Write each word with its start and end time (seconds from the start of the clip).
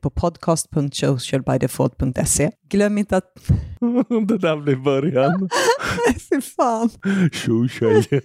på 0.00 0.10
podcast.socialbydefault.se. 0.10 2.50
Glöm 2.68 2.98
inte 2.98 3.16
att... 3.16 3.34
det 4.28 4.38
där 4.38 4.56
blir 4.56 4.76
början. 4.76 5.48
Fy 6.30 6.40
fan. 6.40 6.90
Tjo 7.32 7.68
tjejer. 7.68 8.22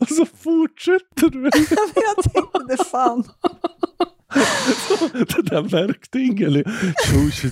Och 0.00 0.08
så 0.16 0.26
fortsätter 0.26 1.30
du. 1.30 1.42
jag 1.94 2.16
tänkte 2.32 2.58
det 2.68 2.84
fan. 2.84 3.24
det 5.12 5.42
där 5.50 5.62
märkte 5.62 6.18
ingen. 6.18 6.64
Tjo 7.06 7.30
tjo 7.30 7.50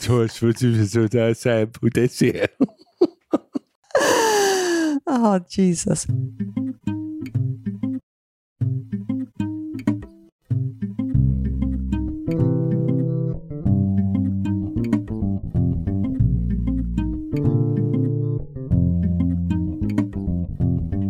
Ah, 5.07 5.41
Jesus. 5.49 6.07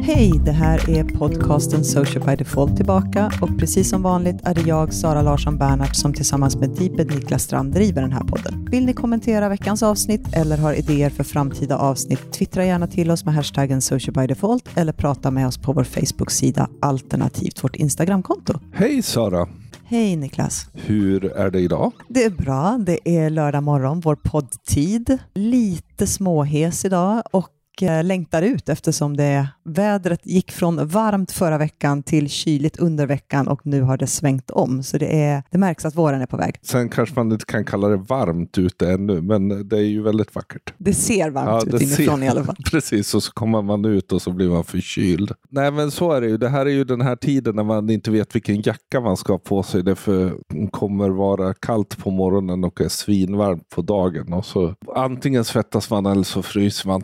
Hej, 0.07 0.41
det 0.45 0.53
här 0.53 0.91
är 0.91 1.05
podcasten 1.05 1.85
Social 1.85 2.25
by 2.25 2.37
Default 2.37 2.77
tillbaka 2.77 3.33
och 3.43 3.59
precis 3.59 3.91
som 3.91 4.03
vanligt 4.03 4.37
är 4.43 4.55
det 4.55 4.61
jag, 4.61 4.95
Sara 4.95 5.23
Larsson 5.23 5.59
Bernhardt, 5.59 5.97
som 5.97 6.13
tillsammans 6.13 6.57
med 6.57 6.71
Deeped 6.71 7.07
Niklas 7.07 7.43
Strand 7.43 7.73
driver 7.73 8.03
den 8.03 8.13
här 8.13 8.25
podden. 8.25 8.69
Vill 8.71 8.87
ni 8.87 8.93
kommentera 8.93 9.49
veckans 9.49 9.83
avsnitt 9.83 10.37
eller 10.37 10.59
har 10.59 10.75
idéer 10.75 11.11
för 11.11 11.25
framtida 11.25 11.79
avsnitt, 11.79 12.33
twittra 12.33 12.65
gärna 12.65 12.87
till 12.87 13.11
oss 13.11 13.25
med 13.25 13.35
hashtaggen 13.35 13.81
Social 13.81 14.15
by 14.15 14.27
Default 14.27 14.69
eller 14.75 14.93
prata 14.93 15.31
med 15.31 15.47
oss 15.47 15.59
på 15.59 15.73
vår 15.73 15.85
Facebook-sida 15.85 16.69
alternativt 16.81 17.65
vårt 17.65 17.77
Instagramkonto. 17.77 18.55
Hej 18.73 19.03
Sara! 19.03 19.49
Hej 19.85 20.17
Niklas! 20.17 20.67
Hur 20.73 21.25
är 21.25 21.51
det 21.51 21.61
idag? 21.61 21.93
Det 22.09 22.25
är 22.25 22.31
bra. 22.31 22.79
Det 22.87 22.99
är 23.05 23.31
lördag 23.31 23.63
morgon, 23.63 24.01
vår 24.01 24.17
poddtid. 24.17 25.19
Lite 25.35 26.07
småhes 26.07 26.85
idag 26.85 27.23
och 27.31 27.49
Eh, 27.83 28.05
längtar 28.05 28.43
ut 28.43 28.69
eftersom 28.69 29.17
det, 29.17 29.49
vädret 29.65 30.27
gick 30.27 30.53
från 30.53 30.87
varmt 30.87 31.33
förra 31.33 31.59
veckan 31.59 32.03
till 32.03 32.29
kyligt 32.29 32.77
under 32.77 33.07
veckan 33.07 33.49
och 33.49 33.67
nu 33.67 33.83
har 33.83 33.97
det 33.97 34.07
svängt 34.07 34.51
om. 34.51 34.83
Så 34.83 34.99
det, 34.99 35.23
är, 35.23 35.43
det 35.51 35.59
märks 35.59 35.85
att 35.85 35.95
våren 35.95 36.21
är 36.21 36.27
på 36.27 36.37
väg. 36.37 36.59
Sen 36.63 36.89
kanske 36.89 37.15
man 37.15 37.33
inte 37.33 37.45
kan 37.45 37.65
kalla 37.65 37.89
det 37.89 37.97
varmt 37.97 38.59
ute 38.59 38.91
ännu, 38.91 39.21
men 39.21 39.69
det 39.69 39.77
är 39.77 39.83
ju 39.83 40.03
väldigt 40.03 40.35
vackert. 40.35 40.75
Det 40.79 40.95
ser 40.95 41.31
varmt 41.31 41.67
ja, 41.67 41.77
ut 41.77 41.83
inifrån 41.83 42.19
ser, 42.19 42.27
i 42.27 42.29
alla 42.29 42.45
fall. 42.45 42.57
Precis, 42.71 43.15
och 43.15 43.23
så 43.23 43.33
kommer 43.33 43.63
man 43.63 43.85
ut 43.85 44.13
och 44.13 44.23
så 44.23 44.31
blir 44.31 44.49
man 44.49 44.65
förkyld. 44.65 45.33
Nej, 45.49 45.71
men 45.71 45.91
så 45.91 46.13
är 46.13 46.21
det 46.21 46.27
ju. 46.27 46.37
Det 46.37 46.49
här 46.49 46.67
är 46.67 46.71
ju 46.71 46.85
den 46.85 47.01
här 47.01 47.17
tiden 47.17 47.57
när 47.57 47.65
man 47.65 47.91
inte 47.91 48.11
vet 48.11 48.35
vilken 48.35 48.63
jacka 48.63 49.01
man 49.01 49.17
ska 49.17 49.33
ha 49.33 49.39
på 49.39 49.63
sig. 49.63 49.83
Det 49.83 49.97
för 49.97 50.35
kommer 50.71 51.09
vara 51.09 51.55
kallt 51.55 51.99
på 51.99 52.11
morgonen 52.11 52.65
och 52.65 52.81
är 52.81 52.89
svinvarmt 52.89 53.69
på 53.69 53.83
dagen. 53.83 54.33
Och 54.33 54.45
så 54.45 54.75
antingen 54.95 55.45
svettas 55.45 55.91
man 55.91 56.07
eller 56.07 56.23
så 56.23 56.43
fryser 56.43 56.89
man 56.89 57.03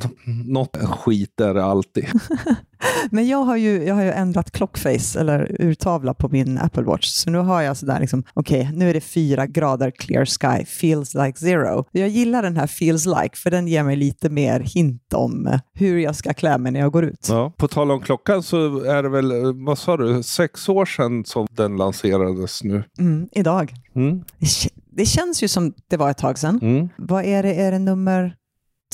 något 0.60 0.76
skit 0.76 1.40
är 1.40 1.54
det 1.54 1.64
alltid. 1.64 2.06
Men 3.10 3.28
jag 3.28 3.44
har, 3.44 3.56
ju, 3.56 3.84
jag 3.84 3.94
har 3.94 4.02
ju 4.02 4.10
ändrat 4.10 4.50
clockface, 4.50 5.20
eller 5.20 5.56
urtavla 5.60 6.14
på 6.14 6.28
min 6.28 6.58
Apple 6.58 6.82
Watch. 6.82 7.06
Så 7.06 7.30
nu 7.30 7.38
har 7.38 7.62
jag 7.62 7.76
sådär, 7.76 8.00
liksom, 8.00 8.24
okej, 8.34 8.60
okay, 8.60 8.76
nu 8.76 8.90
är 8.90 8.94
det 8.94 9.00
fyra 9.00 9.46
grader 9.46 9.90
clear 9.90 10.24
sky, 10.24 10.64
feels 10.64 11.14
like 11.14 11.38
zero. 11.38 11.84
Jag 11.92 12.08
gillar 12.08 12.42
den 12.42 12.56
här 12.56 12.66
feels 12.66 13.06
like, 13.06 13.36
för 13.36 13.50
den 13.50 13.68
ger 13.68 13.82
mig 13.82 13.96
lite 13.96 14.28
mer 14.28 14.60
hint 14.60 15.12
om 15.14 15.58
hur 15.74 15.98
jag 15.98 16.16
ska 16.16 16.32
klä 16.32 16.58
mig 16.58 16.72
när 16.72 16.80
jag 16.80 16.92
går 16.92 17.04
ut. 17.04 17.26
Ja, 17.28 17.52
på 17.56 17.68
tal 17.68 17.90
om 17.90 18.00
klockan 18.00 18.42
så 18.42 18.84
är 18.84 19.02
det 19.02 19.08
väl, 19.08 19.32
vad 19.66 19.78
sa 19.78 19.96
du, 19.96 20.22
sex 20.22 20.68
år 20.68 20.84
sedan 20.84 21.24
som 21.24 21.46
den 21.50 21.76
lanserades 21.76 22.64
nu? 22.64 22.84
Mm, 22.98 23.28
idag. 23.32 23.74
Mm. 23.94 24.24
Det, 24.38 24.48
det, 24.92 25.06
känns 25.06 25.42
ju 25.42 25.48
som 25.48 25.74
det 25.88 25.96
var 25.96 26.10
ett 26.10 26.18
tag 26.18 26.38
sedan. 26.38 26.58
Mm. 26.62 26.88
Vad 26.98 27.24
är 27.24 27.42
det, 27.42 27.54
är 27.54 27.72
det 27.72 27.78
nummer 27.78 28.34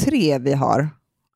tre 0.01 0.39
vi 0.39 0.53
har? 0.53 0.89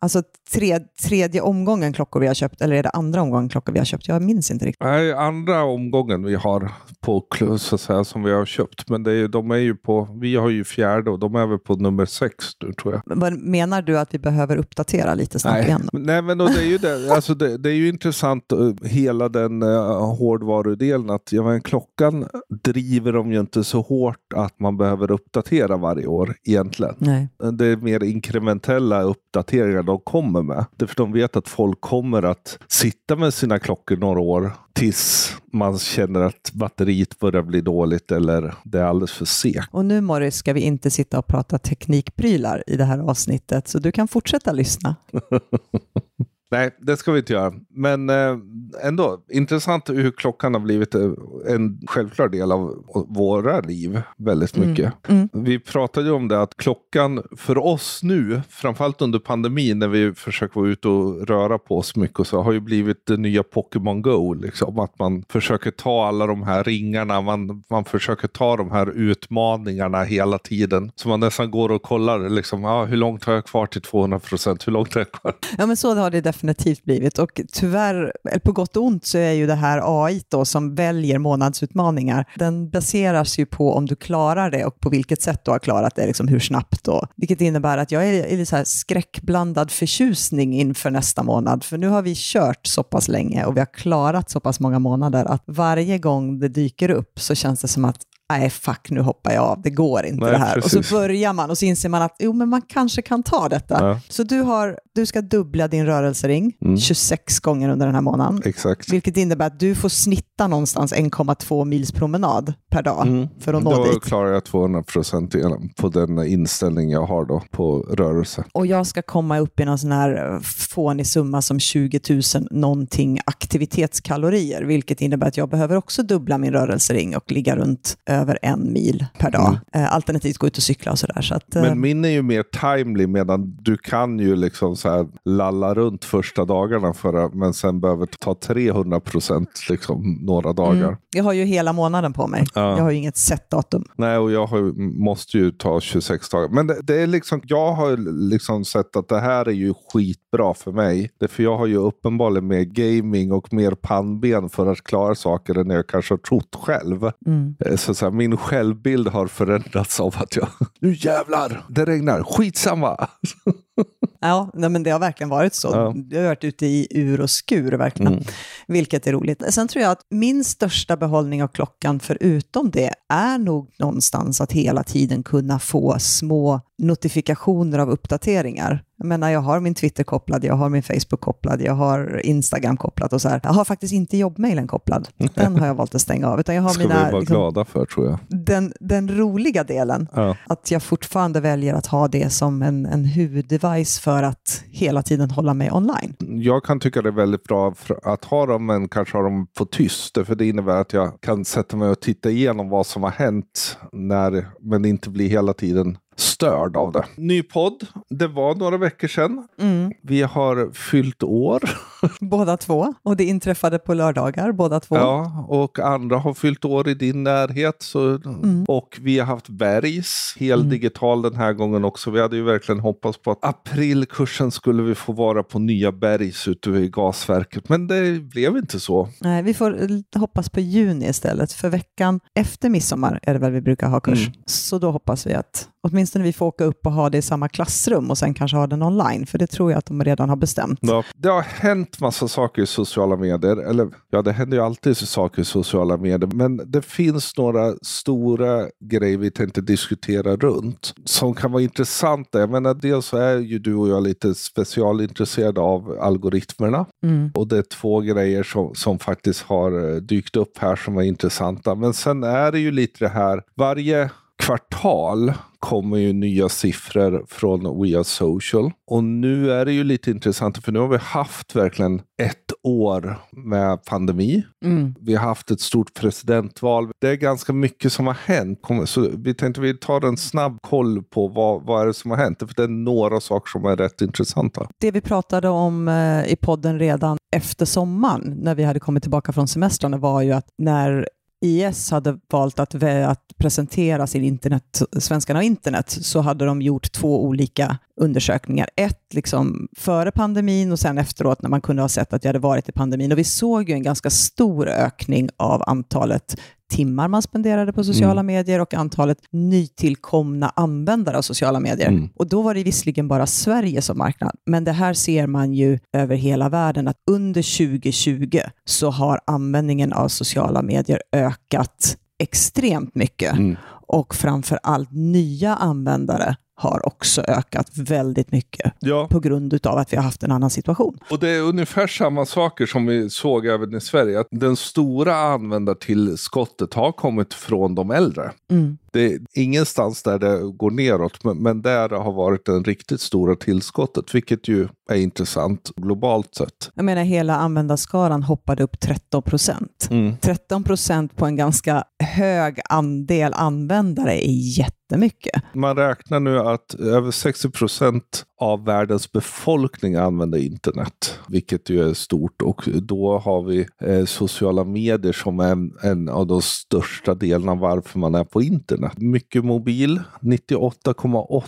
Alltså 0.03 0.23
tre, 0.53 0.79
tredje 0.79 1.41
omgången 1.41 1.93
klockor 1.93 2.21
vi 2.21 2.27
har 2.27 2.35
köpt, 2.35 2.61
eller 2.61 2.77
är 2.77 2.83
det 2.83 2.91
andra 2.91 3.23
omgången 3.23 3.49
klockor 3.49 3.73
vi 3.73 3.79
har 3.79 3.87
köpt? 3.87 4.09
Jag 4.09 4.23
minns 4.23 4.51
inte 4.51 4.65
riktigt. 4.65 4.85
Nej, 4.85 5.13
andra 5.13 5.65
omgången 5.65 6.25
vi 6.25 6.35
har 6.35 6.73
på 7.01 7.27
så 7.59 7.75
att 7.75 7.81
säga, 7.81 8.05
som 8.05 8.23
vi 8.23 8.33
har 8.33 8.47
köpt. 8.47 8.89
Men 8.89 9.03
det 9.03 9.13
är, 9.13 9.29
de 9.29 9.51
är 9.51 9.57
ju 9.57 9.75
på, 9.75 10.09
vi 10.21 10.37
har 10.37 10.49
ju 10.49 10.65
fjärde 10.65 11.11
och 11.11 11.19
de 11.19 11.35
är 11.35 11.47
väl 11.47 11.59
på 11.59 11.75
nummer 11.75 12.07
sex 12.07 12.45
nu 12.63 12.73
tror 12.73 12.95
jag. 12.95 13.19
Men 13.19 13.51
menar 13.51 13.83
du 13.83 13.99
att 13.99 14.15
vi 14.15 14.19
behöver 14.19 14.57
uppdatera 14.57 15.15
lite 15.15 15.39
snabbt 15.39 15.57
Nej. 15.57 15.67
igen? 15.67 15.89
Nej, 15.93 16.23
men 16.23 16.39
det 16.39 16.45
är 16.45 16.71
ju 16.71 16.79
det, 16.79 17.11
alltså 17.15 17.35
det, 17.35 17.57
det 17.57 17.71
är 17.71 17.75
ju 17.75 17.89
intressant 17.89 18.53
eh, 18.53 18.89
hela 18.89 19.29
den 19.29 19.63
uh, 19.63 20.15
hårdvarudelen 20.19 21.11
att 21.11 21.33
ja, 21.33 21.43
men 21.43 21.61
klockan 21.61 22.27
driver 22.65 23.13
de 23.13 23.33
ju 23.33 23.41
inte 23.41 23.65
så 23.65 23.81
hårt 23.81 24.33
att 24.35 24.61
man 24.61 24.77
behöver 24.77 25.11
uppdatera 25.11 25.77
varje 25.77 26.07
år 26.07 26.35
egentligen. 26.45 26.95
Nej. 26.99 27.29
Det 27.53 27.67
är 27.67 27.77
mer 27.77 28.05
inkrementella 28.05 29.03
uppdateringar 29.03 29.90
de 29.91 30.01
kommer 30.01 30.43
med. 30.43 30.65
Därför 30.77 30.97
de 30.97 31.13
vet 31.13 31.37
att 31.37 31.49
folk 31.49 31.81
kommer 31.81 32.23
att 32.23 32.59
sitta 32.69 33.17
med 33.17 33.35
sina 33.35 33.59
klockor 33.59 33.97
några 33.97 34.21
år 34.21 34.53
tills 34.73 35.37
man 35.53 35.79
känner 35.79 36.21
att 36.21 36.51
batteriet 36.53 37.19
börjar 37.19 37.43
bli 37.43 37.61
dåligt 37.61 38.13
eller 38.13 38.55
det 38.65 38.79
är 38.79 38.85
alldeles 38.85 39.13
för 39.13 39.25
segt. 39.25 39.69
Och 39.71 39.85
nu 39.85 40.01
Morris 40.01 40.35
ska 40.35 40.53
vi 40.53 40.61
inte 40.61 40.91
sitta 40.91 41.19
och 41.19 41.27
prata 41.27 41.59
teknikprylar 41.59 42.65
i 42.67 42.77
det 42.77 42.85
här 42.85 42.99
avsnittet, 42.99 43.69
så 43.69 43.79
du 43.79 43.93
kan 43.93 44.09
fortsätta 44.09 44.53
lyssna. 44.53 44.97
Nej, 46.51 46.71
det 46.79 46.97
ska 46.97 47.13
vi 47.13 47.19
inte 47.19 47.33
göra. 47.33 47.53
Men 47.69 48.11
eh, 48.11 48.37
ändå, 48.83 49.21
intressant 49.29 49.91
hur 49.91 50.11
klockan 50.11 50.55
har 50.55 50.61
blivit 50.61 50.95
eh, 50.95 51.11
en 51.49 51.81
självklar 51.87 52.29
del 52.29 52.53
av 52.53 52.85
våra 53.09 53.61
liv 53.61 54.03
väldigt 54.17 54.57
mm, 54.57 54.69
mycket. 54.69 54.93
Mm. 55.09 55.29
Mm. 55.33 55.45
Vi 55.45 55.59
pratade 55.59 56.07
ju 56.07 56.13
om 56.13 56.29
det 56.29 56.43
att 56.43 56.57
klockan 56.57 57.23
för 57.37 57.59
oss 57.59 58.01
nu, 58.03 58.43
framförallt 58.49 59.03
under 59.03 59.19
pandemin 59.19 59.79
när 59.79 59.89
vi 59.89 60.15
försöker 60.15 60.61
vara 60.61 60.71
ute 60.71 60.89
och 60.89 61.29
röra 61.29 61.59
på 61.59 61.79
oss 61.79 61.97
mycket, 61.97 62.27
så 62.27 62.43
har 62.43 62.53
ju 62.53 62.61
blivit 62.61 63.07
det 63.07 63.17
nya 63.17 63.43
Pokémon 63.43 64.03
Go. 64.03 64.35
Liksom. 64.35 64.79
Att 64.79 64.99
man 64.99 65.25
försöker 65.29 65.71
ta 65.71 66.07
alla 66.07 66.27
de 66.27 66.43
här 66.43 66.65
ringarna, 66.65 67.21
man, 67.21 67.63
man 67.71 67.85
försöker 67.85 68.29
ta 68.29 68.57
de 68.57 68.71
här 68.71 68.91
utmaningarna 68.91 70.03
hela 70.03 70.39
tiden. 70.39 70.93
Så 70.95 71.09
man 71.09 71.21
nästan 71.21 71.51
går 71.51 71.71
och 71.71 71.83
kollar, 71.83 72.29
liksom, 72.29 72.65
ah, 72.65 72.85
hur 72.85 72.97
långt 72.97 73.25
har 73.25 73.35
jag 73.35 73.45
kvar 73.45 73.67
till 73.67 73.83
200 73.83 74.19
procent? 74.19 74.67
Hur 74.67 74.73
långt 74.73 74.95
har 74.95 75.01
jag 75.01 75.13
kvar? 75.13 75.35
Ja, 75.59 75.67
men 75.67 75.77
så 75.77 75.95
har 75.95 76.11
det 76.11 76.21
definitivt 76.41 76.85
blivit. 76.85 77.19
Och 77.19 77.41
tyvärr, 77.53 78.13
eller 78.31 78.41
på 78.41 78.53
gott 78.53 78.77
och 78.77 78.85
ont, 78.85 79.07
så 79.07 79.19
är 79.19 79.33
ju 79.33 79.47
det 79.47 79.55
här 79.55 80.07
AI 80.07 80.23
då 80.29 80.45
som 80.45 80.75
väljer 80.75 81.19
månadsutmaningar, 81.19 82.25
den 82.37 82.71
baseras 82.71 83.39
ju 83.39 83.47
på 83.47 83.75
om 83.75 83.87
du 83.87 83.97
klarar 83.97 84.51
det 84.51 84.65
och 84.65 84.81
på 84.81 84.91
vilket 84.91 85.23
sätt 85.23 85.45
du 85.45 85.51
har 85.51 85.59
klarat 85.59 85.97
det, 85.97 86.07
liksom 86.07 86.29
hur 86.29 86.41
snabbt 86.41 86.85
då. 86.85 87.07
Vilket 87.17 87.41
innebär 87.41 87.79
att 87.79 87.93
jag 87.93 88.09
är 88.09 88.27
i 88.27 88.47
så 88.47 88.57
här 88.57 88.65
skräckblandad 88.65 89.71
förtjusning 89.71 90.55
inför 90.61 90.91
nästa 90.91 91.23
månad, 91.23 91.65
för 91.65 91.79
nu 91.79 91.89
har 91.89 92.03
vi 92.03 92.15
kört 92.17 92.67
så 92.67 92.83
pass 92.83 93.09
länge 93.09 93.45
och 93.45 93.57
vi 93.57 93.61
har 93.61 93.75
klarat 93.75 94.31
så 94.31 94.41
pass 94.41 94.61
många 94.61 94.79
månader 94.79 95.25
att 95.25 95.43
varje 95.47 95.99
gång 95.99 96.39
det 96.39 96.49
dyker 96.49 96.91
upp 96.91 97.21
så 97.21 97.35
känns 97.35 97.61
det 97.61 97.69
som 97.69 97.85
att 97.85 98.10
nej 98.31 98.51
fuck 98.51 98.91
nu 98.91 99.01
hoppar 99.01 99.33
jag 99.33 99.45
av, 99.45 99.63
det 99.63 99.71
går 99.71 100.07
inte 100.07 100.25
nej, 100.25 100.33
det 100.33 100.39
här. 100.39 100.55
Precis. 100.55 100.75
Och 100.75 100.85
så 100.85 100.95
börjar 100.95 101.33
man 101.33 101.51
och 101.51 101.59
så 101.59 101.65
inser 101.65 101.89
man 101.89 102.03
att 102.03 102.17
jo 102.19 102.33
men 102.33 102.49
man 102.49 102.63
kanske 102.63 103.03
kan 103.03 103.23
ta 103.23 103.49
detta. 103.49 103.89
Ja. 103.89 104.01
Så 104.09 104.23
du, 104.23 104.41
har, 104.41 104.79
du 104.95 105.07
ska 105.07 105.21
dubbla 105.21 105.69
din 105.69 105.87
rörelsering 105.87 106.57
mm. 106.65 106.79
26 106.79 107.41
gånger 107.41 107.69
under 107.69 107.87
den 107.87 107.95
här 107.95 108.03
månaden. 108.03 108.43
Exakt. 108.45 108.93
Vilket 108.93 109.17
innebär 109.17 109.47
att 109.47 109.61
du 109.61 109.75
får 109.75 109.89
snitta 109.89 110.47
någonstans 110.47 110.95
1,2 110.95 111.65
mils 111.65 111.93
promenad 111.93 112.55
per 112.71 112.83
dag 112.83 113.07
mm. 113.07 113.29
för 113.41 113.55
att 113.55 113.63
nå 113.63 113.71
då 113.71 113.85
dit. 113.85 113.93
Då 113.93 114.01
klarar 114.01 114.33
jag 114.33 114.45
200 114.45 114.83
procent 114.83 115.35
på 115.77 115.89
den 115.89 116.27
inställning 116.27 116.91
jag 116.91 117.07
har 117.07 117.25
då 117.25 117.43
på 117.51 117.79
rörelse. 117.79 118.45
Och 118.53 118.67
jag 118.67 118.87
ska 118.87 119.03
komma 119.03 119.39
upp 119.39 119.61
i 119.61 119.65
någon 119.65 119.79
sån 119.79 119.93
här 119.93 120.33
eh, 120.35 120.41
fånig 120.41 121.07
summa 121.07 121.43
som 121.43 121.61
20 121.61 122.01
000 122.11 122.23
någonting 122.51 123.21
aktivitetskalorier, 123.25 124.63
vilket 124.63 125.01
innebär 125.01 125.27
att 125.27 125.37
jag 125.37 125.49
behöver 125.49 125.77
också 125.77 126.03
dubbla 126.03 126.39
min 126.39 126.53
rörelsering 126.53 127.17
och 127.17 127.33
ligga 127.33 127.57
runt 127.57 127.97
över 128.21 128.39
en 128.43 128.73
mil 128.73 129.07
per 129.19 129.31
dag. 129.31 129.59
Mm. 129.73 129.85
Eh, 129.87 129.95
alternativt 129.95 130.39
gå 130.39 130.47
ut 130.47 130.57
och 130.57 130.63
cykla 130.63 130.93
och 130.93 130.99
sådär. 130.99 131.23
Så 131.23 131.35
att, 131.35 131.57
eh, 131.57 131.63
Men 131.63 131.81
min 131.81 132.05
är 132.05 132.09
ju 132.09 132.23
mer 132.23 132.43
timely 132.43 133.07
medan 133.07 133.57
du 133.61 133.77
kan 133.77 134.19
ju 134.19 134.37
liksom 134.37 134.77
så 134.77 134.91
här 134.91 135.07
lalla 135.25 135.75
runt 135.75 136.05
första 136.05 136.45
dagarna 136.45 136.93
för 136.93 137.29
men 137.35 137.55
sen 137.55 137.81
behöver 137.81 138.07
ta 138.07 138.35
300 138.35 139.01
procent 139.01 139.51
liksom 139.69 140.19
några 140.23 140.53
dagar. 140.53 140.89
Mm. 140.89 140.97
Jag 141.17 141.25
har 141.25 141.33
ju 141.33 141.45
hela 141.45 141.73
månaden 141.73 142.13
på 142.13 142.27
mig. 142.27 142.47
Ja. 142.55 142.77
Jag 142.77 142.83
har 142.83 142.91
ju 142.91 142.97
inget 142.97 143.17
sett 143.17 143.51
datum. 143.51 143.85
Nej, 143.97 144.19
och 144.19 144.33
jag 144.33 144.47
har, 144.47 144.61
måste 145.05 145.39
ju 145.39 145.51
ta 145.51 145.81
26 145.81 146.29
dagar. 146.29 146.49
Men 146.49 146.67
det, 146.67 146.81
det, 146.83 147.03
är 147.03 147.07
liksom, 147.07 147.41
jag 147.45 147.73
har 147.73 147.97
liksom 148.31 148.65
sett 148.65 148.97
att 148.97 149.09
det 149.09 149.21
här 149.21 149.49
är 149.49 149.53
ju 149.53 149.75
skitbra 149.93 150.55
för 150.55 150.73
mig. 150.73 151.11
Det 151.21 151.29
för 151.29 151.43
jag 151.43 151.59
har 151.59 151.67
ju 151.67 151.77
uppenbarligen 151.77 152.47
mer 152.47 152.65
gaming 152.65 153.33
och 153.33 153.53
mer 153.53 153.71
pannben 153.71 154.49
för 154.49 154.67
att 154.67 154.83
klara 154.83 155.15
saker 155.15 155.59
än 155.59 155.71
jag 155.71 155.87
kanske 155.87 156.15
har 156.15 156.19
trott 156.19 156.57
själv. 156.57 157.11
Mm. 157.27 157.55
Eh, 157.67 157.77
så, 157.77 157.95
så 157.95 158.07
här, 158.07 158.13
min 158.13 158.37
självbild 158.37 159.09
har 159.09 159.27
förändrats 159.27 160.01
av 160.01 160.15
att 160.19 160.37
jag, 160.37 160.49
nu 160.81 160.95
jävlar, 160.99 161.65
det 161.69 161.85
regnar, 161.85 162.23
skitsamma. 162.23 163.09
Ja, 164.21 164.51
nej, 164.55 164.71
men 164.71 164.83
det 164.83 164.91
har 164.91 164.99
verkligen 164.99 165.29
varit 165.29 165.55
så. 165.55 165.69
Ja. 165.69 165.95
Jag 166.11 166.21
har 166.21 166.29
varit 166.29 166.45
ute 166.45 166.67
i 166.67 166.87
ur 166.91 167.21
och 167.21 167.31
skur, 167.31 167.73
verkligen. 167.73 168.13
Mm. 168.13 168.25
Vilket 168.67 169.07
är 169.07 169.13
roligt. 169.13 169.43
Sen 169.55 169.69
tror 169.69 169.83
jag 169.83 169.91
att 169.91 170.07
min 170.11 170.45
största 170.45 170.97
behållning 170.97 171.43
av 171.43 171.49
klockan, 171.49 172.01
förutom 172.01 172.71
det, 172.71 172.95
är 173.09 173.39
nog 173.39 173.71
någonstans 173.79 174.41
att 174.41 174.53
hela 174.53 174.83
tiden 174.83 175.23
kunna 175.23 175.59
få 175.59 175.99
små 175.99 176.61
notifikationer 176.81 177.79
av 177.79 177.91
uppdateringar. 177.91 178.85
Jag 178.97 179.07
menar, 179.07 179.31
jag 179.31 179.41
har 179.41 179.61
min 179.61 179.75
Twitter 179.75 180.05
kopplad, 180.05 180.45
jag 180.45 180.55
har 180.55 180.69
min 180.69 180.83
Facebook 180.83 181.21
kopplad, 181.21 181.61
jag 181.63 181.73
har 181.75 182.21
Instagram 182.27 182.77
kopplat 182.77 183.13
och 183.13 183.23
så 183.23 183.29
här. 183.29 183.41
Jag 183.45 183.51
har 183.53 183.65
faktiskt 183.65 183.93
inte 183.93 184.17
jobbmailen 184.17 184.67
kopplad. 184.67 185.09
Den 185.35 185.57
har 185.57 185.67
jag 185.67 185.75
valt 185.75 185.95
att 185.95 186.01
stänga 186.01 186.29
av. 186.29 186.41
Utan 186.41 186.55
jag 186.55 186.63
har 186.63 186.71
ska 186.71 186.83
vi 186.83 186.89
mina, 186.89 187.11
vara 187.11 187.19
liksom, 187.19 187.35
glada 187.37 187.65
för 187.65 187.85
tror 187.87 188.07
jag. 188.07 188.19
den, 188.29 188.73
den 188.81 189.19
roliga 189.19 189.65
delen, 189.65 190.09
Ja. 190.15 190.37
att 190.47 190.71
jag 190.71 190.83
fortfarande 190.83 191.41
väljer 191.41 191.75
att 191.75 191.87
ha 191.87 192.09
det 192.09 192.31
som 192.31 192.63
en, 192.63 192.87
en 192.87 193.05
huvuddevice 193.05 193.99
för 193.99 194.23
att 194.23 194.65
hela 194.71 195.03
tiden 195.03 195.31
hålla 195.31 195.55
mig 195.55 195.71
online. 195.73 196.15
Jag 196.19 196.65
kan 196.65 196.81
tycka 196.81 197.03
det 197.03 197.09
är 197.09 197.13
väldigt 197.13 197.45
bra 197.45 197.75
att 198.03 198.25
ha 198.25 198.47
dem, 198.47 198.67
men 198.67 198.89
kanske 198.89 199.17
ha 199.17 199.25
dem 199.25 199.47
på 199.59 199.65
tyst. 199.65 200.19
För 200.27 200.35
det 200.35 200.49
innebär 200.49 200.77
att 200.81 200.93
jag 200.93 201.21
kan 201.21 201.45
sätta 201.45 201.77
mig 201.77 201.89
och 201.89 202.01
titta 202.01 202.31
igenom 202.31 202.69
vad 202.69 202.87
som 202.87 203.03
har 203.03 203.11
hänt, 203.11 203.79
när, 203.93 204.47
men 204.61 204.85
inte 204.85 205.11
bli 205.11 205.29
hela 205.29 205.53
tiden 205.53 205.97
störd 206.21 206.77
av 206.77 206.93
det. 206.93 207.05
Ny 207.17 207.43
podd. 207.43 207.87
Det 208.09 208.27
var 208.27 208.55
några 208.55 208.77
veckor 208.77 209.09
sedan. 209.09 209.49
Mm. 209.61 209.93
Vi 210.03 210.23
har 210.23 210.73
fyllt 210.73 211.23
år. 211.23 211.63
Båda 212.21 212.57
två. 212.57 212.95
Och 213.03 213.17
det 213.17 213.25
inträffade 213.25 213.79
på 213.79 213.95
lördagar, 213.95 214.53
båda 214.53 214.81
två. 214.81 214.97
Ja, 214.97 215.47
och 215.49 215.79
andra 215.79 216.19
har 216.19 216.35
fyllt 216.35 216.65
år 216.65 216.89
i 216.89 216.95
din 216.95 217.23
närhet. 217.23 217.77
Så, 217.83 218.21
Och 218.69 218.99
vi 219.01 219.19
har 219.19 219.27
haft 219.27 219.49
Bergs, 219.49 220.37
heldigital 220.39 221.23
den 221.23 221.37
här 221.37 221.53
gången 221.53 221.85
också. 221.85 222.11
Vi 222.11 222.21
hade 222.21 222.37
ju 222.37 222.43
verkligen 222.43 222.81
hoppats 222.81 223.19
på 223.19 223.31
att 223.31 223.45
aprilkursen 223.45 224.51
skulle 224.51 224.83
vi 224.83 224.95
få 224.95 225.13
vara 225.13 225.43
på 225.43 225.59
nya 225.59 225.93
Bergs 225.93 226.49
ute 226.49 226.71
vid 226.71 226.93
gasverket. 226.93 227.69
Men 227.69 227.87
det 227.87 228.21
blev 228.21 228.57
inte 228.57 228.81
så. 228.81 229.09
Nej, 229.21 229.43
vi 229.43 229.55
får 229.55 230.19
hoppas 230.19 230.51
på 230.51 230.61
juni 230.61 231.09
istället, 231.09 231.53
för 231.53 231.69
veckan 231.69 232.21
efter 232.35 232.69
midsommar 232.69 233.21
är 233.23 233.33
det 233.33 233.41
väl 233.41 233.53
vi 233.53 233.61
brukar 233.61 233.89
ha 233.89 234.01
kurs. 234.01 234.27
Mm. 234.27 234.41
Så 234.47 234.79
då 234.79 234.91
hoppas 234.91 235.27
vi 235.27 235.35
att 235.35 235.69
åtminstone 235.83 236.25
vi 236.25 236.33
får 236.33 236.47
åka 236.47 236.65
upp 236.65 236.87
och 236.87 236.93
ha 236.93 237.11
det 237.11 237.19
i 237.19 237.23
samma 237.23 237.49
klassrum 237.49 238.11
och 238.11 238.19
sen 238.19 238.35
kanske 238.35 238.57
ha 238.57 238.67
den 238.67 238.83
online, 238.83 239.27
för 239.27 239.39
det 239.39 239.47
tror 239.47 239.71
jag 239.71 239.79
att 239.79 239.87
de 239.87 240.05
redan 240.05 240.29
har 240.29 240.37
bestämt. 240.37 240.79
Ja, 240.83 241.05
det 241.17 241.29
har 241.29 241.43
hänt 241.43 242.01
massa 242.01 242.29
saker 242.29 242.63
i 242.63 242.67
sociala 242.67 243.17
medier. 243.17 243.57
Eller 243.57 243.89
ja, 244.11 244.23
det 244.23 244.33
händer 244.33 244.57
ju 244.57 244.63
alltid 244.63 244.97
saker 244.97 245.43
i 245.43 245.45
sociala 245.45 245.97
medier. 245.97 246.31
Men 246.35 246.61
det 246.67 246.83
finns 246.83 247.37
några 247.39 247.75
stora 247.83 248.67
grejer 248.85 249.19
vi 249.19 249.31
tänkte 249.31 249.61
diskutera 249.61 250.37
runt. 250.37 250.95
Som 251.05 251.35
kan 251.35 251.53
vara 251.53 251.63
intressanta. 251.63 252.41
Jag 252.41 252.51
menar, 252.51 252.75
dels 252.75 253.07
så 253.07 253.17
är 253.17 253.39
ju 253.39 253.59
du 253.59 253.75
och 253.75 253.89
jag 253.89 254.03
lite 254.03 254.35
specialintresserade 254.35 255.61
av 255.61 255.99
algoritmerna. 256.01 256.87
Mm. 257.03 257.31
Och 257.35 257.49
det 257.49 257.59
är 257.59 257.63
två 257.63 258.01
grejer 258.01 258.43
som, 258.43 258.75
som 258.75 258.99
faktiskt 258.99 259.43
har 259.43 259.95
eh, 259.95 259.97
dykt 259.97 260.37
upp 260.37 260.59
här 260.59 260.77
som 260.77 260.97
är 260.97 261.03
intressanta. 261.03 261.75
Men 261.75 261.95
sen 261.95 262.23
är 262.23 262.53
det 262.53 262.59
ju 262.59 262.71
lite 262.71 263.05
det 263.05 263.09
här, 263.09 263.43
varje 263.57 264.11
kvartal 264.39 265.33
kommer 265.61 265.97
ju 265.97 266.13
nya 266.13 266.49
siffror 266.49 267.25
från 267.29 267.83
We 267.83 267.97
Are 267.97 268.05
Social. 268.05 268.71
Och 268.87 269.05
nu 269.05 269.53
är 269.53 269.65
det 269.65 269.73
ju 269.73 269.85
lite 269.85 270.11
intressant 270.11 270.65
för 270.65 270.73
nu 270.73 270.79
har 270.79 270.89
vi 270.89 270.97
haft 270.97 271.57
verkligen 271.57 272.03
ett 272.23 272.53
år 272.63 273.19
med 273.33 273.85
pandemi. 273.85 274.47
Mm. 274.65 274.95
Vi 275.01 275.15
har 275.15 275.27
haft 275.27 275.51
ett 275.51 275.61
stort 275.61 275.95
presidentval. 275.95 276.91
Det 277.01 277.09
är 277.09 277.15
ganska 277.15 277.53
mycket 277.53 277.93
som 277.93 278.07
har 278.07 278.17
hänt. 278.25 278.59
Så 278.85 279.09
vi 279.17 279.35
tänkte 279.35 279.61
vi 279.61 279.77
tar 279.77 280.09
en 280.09 280.17
snabb 280.17 280.59
koll 280.63 281.03
på 281.03 281.29
vad, 281.29 281.63
vad 281.63 281.83
är 281.83 281.87
det 281.87 281.95
som 281.95 282.11
har 282.11 282.19
hänt. 282.19 282.39
För 282.39 282.55
det 282.57 282.63
är 282.63 282.69
några 282.69 283.21
saker 283.21 283.51
som 283.51 283.65
är 283.65 283.77
rätt 283.77 284.01
intressanta. 284.01 284.69
Det 284.81 284.91
vi 284.91 285.01
pratade 285.01 285.49
om 285.49 285.89
eh, 285.89 286.33
i 286.33 286.37
podden 286.37 286.79
redan 286.79 287.19
efter 287.37 287.67
sommaren, 287.67 288.39
när 288.43 288.55
vi 288.55 288.65
hade 288.65 288.81
kommit 288.81 289.03
tillbaka 289.03 289.33
från 289.33 289.49
semestrarna, 289.49 289.97
var 289.97 290.23
ju 290.23 290.33
att 290.33 290.47
när 290.59 291.09
IS 291.41 291.91
hade 291.91 292.19
valt 292.31 292.59
att, 292.59 292.83
att 292.85 293.33
presentera 293.39 294.07
sin 294.07 294.25
internet, 294.25 294.83
Svenskarna 294.99 295.39
och 295.39 295.45
internet, 295.45 295.91
så 295.91 296.21
hade 296.21 296.45
de 296.45 296.63
gjort 296.63 296.93
två 296.93 297.25
olika 297.25 297.79
undersökningar. 297.97 298.69
Ett 298.77 299.15
liksom 299.15 299.69
före 299.77 300.11
pandemin 300.11 300.73
och 300.73 300.79
sen 300.79 300.99
efteråt 300.99 301.43
när 301.43 301.51
man 301.51 301.61
kunde 301.61 301.83
ha 301.83 301.89
sett 301.89 302.13
att 302.13 302.23
det 302.23 302.29
hade 302.29 302.39
varit 302.39 302.69
i 302.69 302.73
pandemin. 302.73 303.13
Och 303.13 303.19
vi 303.19 303.25
såg 303.25 303.69
ju 303.69 303.75
en 303.75 303.83
ganska 303.83 304.11
stor 304.11 304.69
ökning 304.69 305.29
av 305.37 305.63
antalet 305.67 306.37
timmar 306.71 307.09
man 307.09 307.23
spenderade 307.23 307.73
på 307.73 307.85
sociala 307.85 308.23
medier 308.23 308.61
och 308.61 308.75
antalet 308.75 309.19
nytillkomna 309.31 310.53
användare 310.57 311.19
av 311.19 311.23
sociala 311.23 311.61
medier. 311.61 311.89
Mm. 311.89 312.09
Och 312.17 312.29
då 312.29 312.43
var 312.43 312.55
det 312.55 312.63
visserligen 312.65 313.09
bara 313.09 313.27
Sverige 313.27 313.83
som 313.83 313.99
marknad, 313.99 314.37
men 314.47 314.65
det 314.65 314.73
här 314.73 314.95
ser 314.95 315.27
man 315.27 315.55
ju 315.55 315.79
över 315.93 316.17
hela 316.17 316.49
världen 316.49 316.89
att 316.89 316.97
under 317.11 317.59
2020 317.73 318.41
så 318.65 318.91
har 318.91 319.21
användningen 319.27 319.93
av 319.93 320.09
sociala 320.09 320.63
medier 320.63 321.03
ökat 321.13 321.97
extremt 322.19 322.95
mycket. 322.95 323.33
Mm. 323.33 323.57
Och 323.93 324.15
framför 324.15 324.59
allt 324.63 324.93
nya 324.93 325.55
användare 325.55 326.37
har 326.61 326.87
också 326.87 327.23
ökat 327.29 327.71
väldigt 327.75 328.33
mycket 328.33 328.73
Ja. 328.81 329.07
på 329.11 329.21
grund 329.21 329.67
av 329.67 329.79
att 329.79 329.93
vi 329.93 329.97
har 329.97 330.05
haft 330.05 330.23
en 330.23 330.33
annan 330.33 330.51
situation. 330.51 330.99
Och 331.11 331.19
det 331.19 331.29
är 331.29 331.41
ungefär 331.43 331.87
samma 331.87 332.27
saker 332.27 332.67
som 332.67 332.87
vi 332.87 333.11
såg 333.11 333.47
även 333.47 333.75
i 333.75 333.81
Sverige. 333.81 334.21
Att 334.21 334.27
den 334.31 334.57
stora 334.57 335.15
användartillskottet 335.17 336.75
har 336.75 336.93
kommit 336.93 337.35
från 337.35 337.75
de 337.75 337.91
äldre. 337.91 338.31
Mm. 338.51 338.79
Det 338.93 339.07
är 339.07 339.19
ingenstans 339.35 340.03
där 340.03 340.19
det 340.19 340.53
går 340.53 340.71
neråt, 340.71 341.25
men, 341.25 341.37
men 341.37 341.63
där 341.63 341.89
har 341.89 342.13
varit 342.13 342.47
det 342.47 342.53
riktigt 342.53 343.01
stora 343.01 343.37
tillskottet, 343.37 344.15
vilket 344.15 344.49
ju 344.49 344.69
är 344.91 344.97
intressant 344.97 345.71
globalt 345.77 346.35
sett. 346.35 346.71
Jag 346.75 346.85
menar, 346.85 347.03
hela 347.03 347.37
användarskaran 347.37 348.23
hoppade 348.23 348.63
upp 348.63 348.81
13 348.81 349.23
procent. 349.23 349.89
Mm. 349.91 350.17
13 350.21 350.65
procent 350.65 351.17
på 351.17 351.27
en 351.27 351.37
ganska 351.37 351.85
hög 352.03 352.61
andel 352.69 353.35
användare 353.35 354.29
är 354.29 354.59
jättemycket. 354.59 355.43
Man 355.55 355.77
räknar 355.77 356.21
nu 356.21 356.39
att 356.39 356.75
över 356.75 357.11
60 357.11 357.51
procent 357.51 358.25
av 358.41 358.65
världens 358.65 359.13
befolkning 359.13 359.95
använder 359.95 360.39
internet, 360.39 361.19
vilket 361.29 361.71
ju 361.71 361.89
är 361.91 361.95
stort. 361.95 362.43
Och 362.43 362.69
då 362.83 363.19
har 363.19 363.43
vi 363.43 363.67
eh, 363.81 364.05
sociala 364.05 364.65
medier 364.65 365.13
som 365.13 365.41
är 365.41 365.53
en, 365.53 365.73
en 365.83 366.09
av 366.09 366.27
de 366.27 366.43
största 366.43 367.15
delarna 367.15 367.55
varför 367.55 367.99
man 367.99 368.15
är 368.15 368.25
på 368.25 368.43
internet. 368.43 368.99
Mycket 368.99 369.45
mobil, 369.45 370.01
98,8 370.21 371.43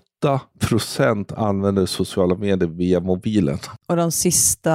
procent 0.61 1.33
använder 1.33 1.87
sociala 1.87 2.35
medier 2.35 2.69
via 2.69 3.01
mobilen. 3.01 3.59
Och 3.89 3.97
de 3.97 4.13
sista 4.13 4.71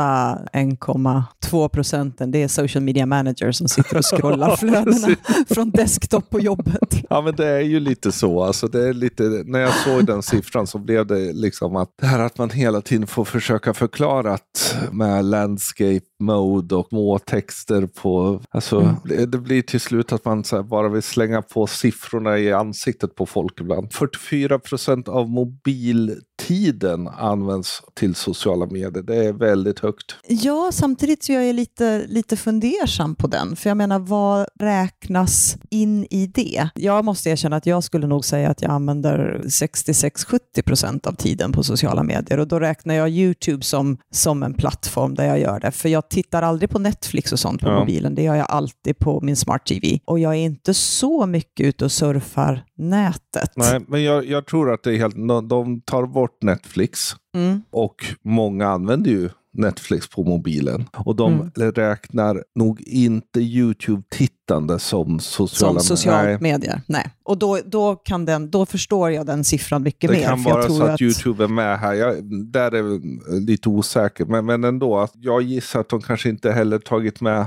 1,2 0.54 1.70
procenten, 1.70 2.32
det 2.32 2.44
är 2.44 2.48
social 2.48 2.84
media 2.84 3.06
manager 3.06 3.52
som 3.52 3.68
sitter 3.68 3.98
och 3.98 4.06
scrollar 4.06 4.56
flödena 4.58 5.16
från 5.50 5.72
desktop 5.72 6.30
på 6.30 6.40
jobbet. 6.40 6.84
Ja 7.10 7.22
men 7.22 7.36
det 7.36 7.48
är 7.48 7.62
ju 7.62 7.80
lite 7.80 8.12
så. 8.12 8.44
Alltså, 8.44 8.68
det 8.68 8.90
är 8.90 8.94
lite, 8.94 9.24
när 9.24 9.60
jag 9.60 9.74
såg 9.74 10.06
den 10.06 10.24
siffran 10.24 10.68
så 10.68 10.78
blev 10.78 11.08
det 11.08 11.34
liksom 11.34 11.76
att 11.76 11.90
det 12.02 12.08
här 12.08 12.20
att 12.20 12.38
man 12.38 12.50
hela 12.50 12.82
tiden 12.82 13.08
får 13.08 13.26
försöka 13.26 13.74
förklara 13.74 14.34
att 14.34 14.76
med 14.92 15.26
landscape 15.26 16.06
mode 16.20 16.76
och 16.76 16.88
små 16.88 17.20
texter 17.20 17.88
på. 17.88 18.42
Alltså, 18.50 18.96
det, 19.06 19.26
det 19.26 19.38
blir 19.38 19.62
till 19.62 19.80
slut 19.80 20.12
att 20.12 20.26
man 20.26 20.44
bara 20.70 20.90
vill 20.90 21.02
slänga 21.02 21.42
på 21.42 21.68
siffrorna 21.68 22.38
i 22.38 22.54
ansiktet 22.54 23.16
på 23.16 23.26
folk 23.26 23.62
ibland. 23.62 23.94
44 23.94 24.60
procent 24.60 25.08
av 25.08 25.30
mobiltiden 25.30 27.08
används 27.08 27.82
till 27.94 28.16
sociala 28.16 28.66
medier. 28.66 29.04
Det 29.04 29.16
är 29.16 29.34
väldigt 29.34 29.80
högt. 29.80 30.16
Ja, 30.28 30.70
samtidigt 30.74 31.24
så 31.24 31.32
jag 31.32 31.44
är 31.44 31.54
lite, 31.54 32.06
lite 32.08 32.38
fundersam 32.38 33.16
på 33.16 33.28
den. 33.28 33.56
För 33.56 33.70
jag 33.70 33.78
menar, 33.78 34.00
vad 34.00 34.48
räknas 34.60 35.58
in 35.70 36.08
i 36.10 36.28
det? 36.28 36.70
Jag 36.76 37.06
måste 37.06 37.30
erkänna 37.30 37.56
att 37.56 37.66
jag 37.66 37.84
skulle 37.84 38.08
nog 38.08 38.26
säga 38.26 38.50
att 38.50 38.62
jag 38.62 38.72
använder 38.72 39.42
66-70 39.44 40.62
procent 40.66 41.08
av 41.08 41.14
tiden 41.14 41.52
på 41.52 41.64
sociala 41.64 42.04
medier. 42.04 42.40
Och 42.40 42.48
då 42.48 42.60
räknar 42.60 42.96
jag 42.96 43.10
YouTube 43.10 43.64
som, 43.64 43.98
som 44.12 44.44
en 44.44 44.54
plattform 44.54 45.16
där 45.16 45.26
jag 45.26 45.40
gör 45.40 45.60
det. 45.60 45.72
För 45.72 45.90
jag 45.90 46.07
tittar 46.10 46.42
aldrig 46.42 46.70
på 46.70 46.80
Netflix 46.80 47.32
och 47.32 47.40
sånt 47.40 47.62
på 47.62 47.68
Ja. 47.70 47.80
mobilen. 47.80 48.16
Det 48.16 48.24
gör 48.24 48.36
jag 48.36 48.46
alltid 48.50 49.00
på 49.00 49.22
min 49.22 49.36
smart 49.36 49.66
TV. 49.66 50.00
Och 50.06 50.20
jag 50.20 50.32
är 50.36 50.40
inte 50.40 50.74
så 50.74 51.26
mycket 51.26 51.66
ute 51.66 51.86
och 51.86 51.92
surfar 51.92 52.64
nätet. 52.78 53.52
Nej, 53.56 53.80
men 53.88 54.04
jag, 54.04 54.26
jag 54.26 54.46
tror 54.48 54.74
att 54.74 54.84
det 54.84 54.92
är 54.94 54.98
helt, 54.98 55.16
de- 55.50 55.82
tar 55.86 56.06
bort 56.06 56.42
Netflix. 56.42 57.16
Mm. 57.36 57.62
Och 57.72 58.06
många 58.24 58.68
använder 58.68 59.12
ju 59.12 59.30
Netflix 59.54 60.10
på 60.10 60.24
mobilen. 60.24 60.86
Och 60.98 61.16
de 61.16 61.52
räknar 61.56 62.44
nog 62.56 62.82
inte 62.82 63.40
YouTube-tittande 63.40 64.80
som 64.80 65.20
sociala 65.20 65.80
Som 65.80 65.98
socialt 65.98 66.42
medier. 66.42 66.82
Nej. 66.88 67.12
Och 67.28 67.38
då, 67.38 67.60
då, 67.66 67.96
kan 67.96 68.26
den, 68.26 68.50
då 68.50 68.66
förstår 68.66 69.12
jag 69.12 69.26
den 69.26 69.44
siffran 69.44 69.84
mycket 69.84 70.10
det 70.10 70.16
mer. 70.16 70.22
Det 70.22 70.28
kan 70.28 70.44
vara 70.44 70.70
så 70.70 70.84
att, 70.84 70.90
att, 70.90 71.02
YouTube 71.02 71.44
är 71.44 71.48
med 71.48 71.80
här. 71.80 71.94
Jag, 71.94 72.16
där 72.52 72.72
är 72.72 73.00
lite 73.40 73.70
osäker. 73.70 74.26
Men, 74.26 74.46
men 74.46 74.64
ändå, 74.64 75.08
jag 75.14 75.42
gissar 75.42 75.80
att 75.80 75.90
de 75.90 76.02
kanske 76.02 76.30
inte 76.30 76.52
heller 76.52 76.80
tagit 76.80 77.22
med 77.22 77.46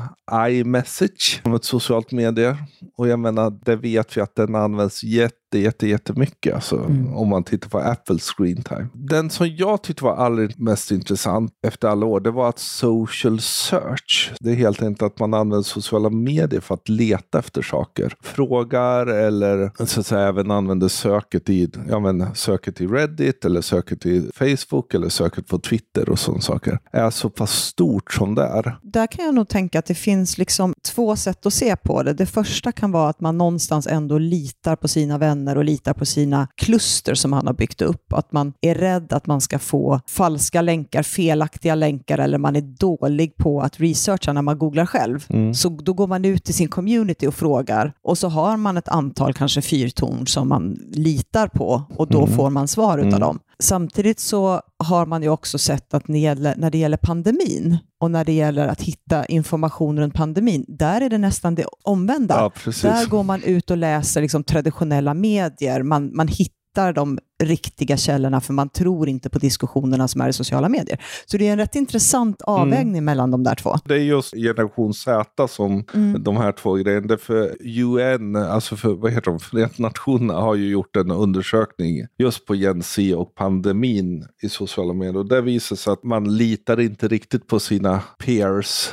iMessage 0.48 1.40
som 1.42 1.54
ett 1.54 1.64
socialt 1.64 2.12
medie. 2.12 2.56
Och 2.96 3.08
jag 3.08 3.18
menar, 3.18 3.58
det 3.64 3.76
vet 3.76 4.16
vi 4.16 4.20
att 4.20 4.34
den 4.34 4.54
används 4.54 5.04
jätte 5.04 5.40
jätte, 5.50 5.58
jätte, 5.58 5.86
jättemycket 5.86 6.54
alltså, 6.54 6.76
mm. 6.76 7.14
om 7.14 7.28
man 7.28 7.44
tittar 7.44 7.68
på 7.68 7.78
Apples 7.78 8.22
screen 8.22 8.62
time. 8.62 8.88
Den 8.92 9.30
som 9.30 9.48
jag 9.48 9.82
tyckte 9.82 10.04
var 10.04 10.16
allra 10.16 10.48
mest 10.56 10.90
intressant 10.90 11.52
efter 11.66 11.88
alla 11.88 12.06
år, 12.06 12.20
det 12.20 12.30
var 12.30 12.48
att 12.48 12.58
social 12.58 13.40
search. 13.40 14.32
Det 14.40 14.50
är 14.50 14.54
helt 14.54 14.82
enkelt 14.82 15.02
att 15.02 15.18
man 15.18 15.34
använder 15.34 15.62
sociala 15.62 16.10
medier 16.10 16.60
för 16.60 16.74
att 16.74 16.88
leta 16.88 17.38
efter 17.38 17.62
saker. 17.62 18.14
Frågar 18.22 19.06
eller 19.06 19.69
så 19.78 20.00
att 20.00 20.06
säga 20.06 20.28
även 20.28 20.50
använder 20.50 20.88
söket 20.88 21.50
i, 21.50 21.70
ja, 21.88 22.00
men, 22.00 22.34
söket 22.34 22.80
i 22.80 22.86
Reddit 22.86 23.44
eller 23.44 23.60
söket 23.60 24.06
i 24.06 24.30
Facebook 24.34 24.94
eller 24.94 25.08
söket 25.08 25.46
på 25.46 25.58
Twitter 25.58 26.08
och 26.08 26.18
sådana 26.18 26.40
saker. 26.40 26.78
Är 26.92 27.10
så 27.10 27.30
pass 27.30 27.52
stort 27.52 28.12
som 28.12 28.34
det 28.34 28.44
är. 28.44 28.78
Där 28.82 29.06
kan 29.06 29.24
jag 29.24 29.34
nog 29.34 29.48
tänka 29.48 29.78
att 29.78 29.86
det 29.86 29.94
finns 29.94 30.38
liksom 30.38 30.74
två 30.94 31.16
sätt 31.16 31.46
att 31.46 31.54
se 31.54 31.76
på 31.76 32.02
det. 32.02 32.12
Det 32.12 32.26
första 32.26 32.72
kan 32.72 32.92
vara 32.92 33.08
att 33.08 33.20
man 33.20 33.38
någonstans 33.38 33.86
ändå 33.86 34.18
litar 34.18 34.76
på 34.76 34.88
sina 34.88 35.18
vänner 35.18 35.30
vänner 35.30 35.56
och 35.56 35.64
litar 35.64 35.94
på 35.94 36.06
sina 36.06 36.48
kluster 36.56 37.14
som 37.14 37.32
han 37.32 37.46
har 37.46 37.54
byggt 37.54 37.82
upp. 37.82 38.12
Att 38.12 38.32
man 38.32 38.52
är 38.60 38.74
rädd 38.74 39.12
att 39.12 39.26
man 39.26 39.40
ska 39.40 39.58
få 39.58 40.00
falska 40.06 40.62
länkar, 40.62 41.02
felaktiga 41.02 41.74
länkar 41.74 42.18
eller 42.18 42.38
man 42.38 42.56
är 42.56 42.60
dålig 42.60 43.36
på 43.36 43.60
att 43.60 43.80
researcha 43.80 44.32
när 44.32 44.42
man 44.42 44.58
googlar 44.58 44.86
själv. 44.86 45.26
Mm. 45.28 45.54
Så 45.54 45.68
då 45.68 45.92
går 45.92 46.06
man 46.06 46.24
ut 46.24 46.44
till 46.44 46.54
sin 46.54 46.68
community 46.68 47.26
och 47.26 47.34
frågar 47.34 47.92
och 48.02 48.18
så 48.18 48.28
har 48.28 48.56
man 48.56 48.76
ett 48.76 48.88
antal 48.88 49.34
kanske 49.34 49.59
fyrtorn 49.60 50.26
som 50.26 50.48
man 50.48 50.78
litar 50.92 51.48
på 51.48 51.82
och 51.96 52.08
då 52.08 52.22
mm. 52.22 52.36
får 52.36 52.50
man 52.50 52.68
svar 52.68 52.98
utav 52.98 53.08
mm. 53.08 53.20
dem. 53.20 53.38
Samtidigt 53.58 54.20
så 54.20 54.60
har 54.78 55.06
man 55.06 55.22
ju 55.22 55.28
också 55.28 55.58
sett 55.58 55.94
att 55.94 56.08
när 56.08 56.70
det 56.70 56.78
gäller 56.78 56.96
pandemin 56.96 57.78
och 58.00 58.10
när 58.10 58.24
det 58.24 58.32
gäller 58.32 58.68
att 58.68 58.82
hitta 58.82 59.26
information 59.26 60.00
runt 60.00 60.14
pandemin, 60.14 60.64
där 60.68 61.00
är 61.00 61.10
det 61.10 61.18
nästan 61.18 61.54
det 61.54 61.66
omvända. 61.82 62.34
Ja, 62.64 62.72
där 62.82 63.06
går 63.06 63.22
man 63.22 63.42
ut 63.42 63.70
och 63.70 63.76
läser 63.76 64.22
liksom 64.22 64.44
traditionella 64.44 65.14
medier, 65.14 65.82
man, 65.82 66.16
man 66.16 66.28
hittar 66.28 66.92
de 66.92 67.18
riktiga 67.40 67.96
källorna 67.96 68.40
för 68.40 68.52
man 68.52 68.68
tror 68.68 69.08
inte 69.08 69.30
på 69.30 69.38
diskussionerna 69.38 70.08
som 70.08 70.20
är 70.20 70.28
i 70.28 70.32
sociala 70.32 70.68
medier. 70.68 71.00
Så 71.26 71.36
det 71.36 71.48
är 71.48 71.52
en 71.52 71.58
rätt 71.58 71.74
intressant 71.74 72.42
avvägning 72.42 72.92
mm. 72.92 73.04
mellan 73.04 73.30
de 73.30 73.44
där 73.44 73.54
två. 73.54 73.76
Det 73.84 73.94
är 73.94 73.98
just 73.98 74.34
generation 74.34 74.94
Z 74.94 75.48
som 75.48 75.84
mm. 75.94 76.22
de 76.22 76.36
här 76.36 76.52
två 76.52 76.74
grejerna. 76.74 77.16
För 77.18 77.56
UN, 77.60 78.36
alltså 78.36 78.76
för 78.76 78.94
vad 78.94 79.12
heter 79.12 79.30
de, 79.30 79.40
Förenta 79.40 79.82
Nationerna 79.82 80.40
har 80.40 80.54
ju 80.54 80.68
gjort 80.70 80.96
en 80.96 81.10
undersökning 81.10 82.06
just 82.18 82.46
på 82.46 82.54
Gen 82.54 82.82
Z 82.82 83.16
och 83.16 83.34
pandemin 83.34 84.26
i 84.42 84.48
sociala 84.48 84.92
medier. 84.92 85.16
Och 85.16 85.28
det 85.28 85.40
visar 85.40 85.76
sig 85.76 85.92
att 85.92 86.04
man 86.04 86.36
litar 86.36 86.80
inte 86.80 87.08
riktigt 87.08 87.46
på 87.46 87.60
sina 87.60 88.02
peers. 88.18 88.90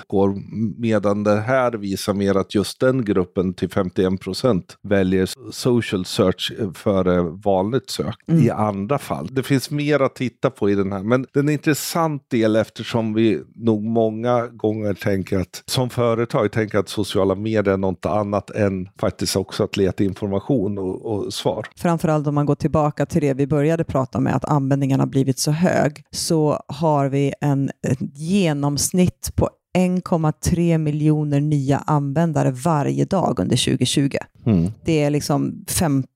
Medan 0.77 1.23
det 1.23 1.41
här 1.41 1.71
visar 1.71 2.13
mer 2.13 2.35
att 2.35 2.55
just 2.55 2.79
den 2.79 3.05
gruppen 3.05 3.53
till 3.53 3.69
51 3.69 4.21
procent 4.21 4.77
väljer 4.83 5.29
social 5.51 6.05
search 6.05 6.53
före 6.73 7.21
vanligt 7.21 7.89
sök. 7.89 8.15
Mm 8.27 8.36
mm. 8.37 8.47
i 8.47 8.49
andra 8.49 8.97
fall. 8.97 9.29
Det 9.31 9.43
finns 9.43 9.71
mer 9.71 9.99
att 9.99 10.15
titta 10.15 10.49
på 10.49 10.69
i 10.69 10.75
den 10.75 10.91
här, 10.91 11.03
men 11.03 11.25
den 11.33 11.47
är 11.47 11.53
en 11.53 11.53
intressant 11.53 12.29
del 12.29 12.55
eftersom 12.55 13.13
vi 13.13 13.41
nog 13.55 13.83
många 13.83 14.47
gånger 14.47 14.93
tänker 14.93 15.39
att 15.39 15.63
som 15.65 15.89
företag 15.89 16.51
tänker 16.51 16.77
att 16.77 16.89
sociala 16.89 17.35
medier 17.35 17.73
är 17.73 17.77
något 17.77 18.05
annat 18.05 18.49
än 18.49 18.89
faktiskt 18.99 19.35
också 19.35 19.63
att 19.63 19.77
leta 19.77 20.03
information 20.03 20.77
och, 20.77 21.05
och 21.05 21.33
svar. 21.33 21.67
Framförallt 21.75 22.27
om 22.27 22.35
man 22.35 22.45
går 22.45 22.55
tillbaka 22.55 23.05
till 23.05 23.21
det 23.21 23.33
vi 23.33 23.47
började 23.47 23.83
prata 23.83 24.19
med, 24.19 24.35
att 24.35 24.45
användningen 24.45 24.99
har 24.99 25.07
blivit 25.07 25.39
så 25.39 25.51
hög, 25.51 26.03
så 26.11 26.63
har 26.67 27.09
vi 27.09 27.33
en, 27.41 27.69
ett 27.87 27.99
genomsnitt 28.15 29.31
på 29.35 29.49
1,3 29.77 30.77
miljoner 30.77 31.41
nya 31.41 31.77
användare 31.77 32.51
varje 32.51 33.05
dag 33.05 33.39
under 33.39 33.65
2020. 33.65 34.17
Mm. 34.45 34.71
Det 34.85 35.03
är 35.03 35.09
liksom 35.09 35.65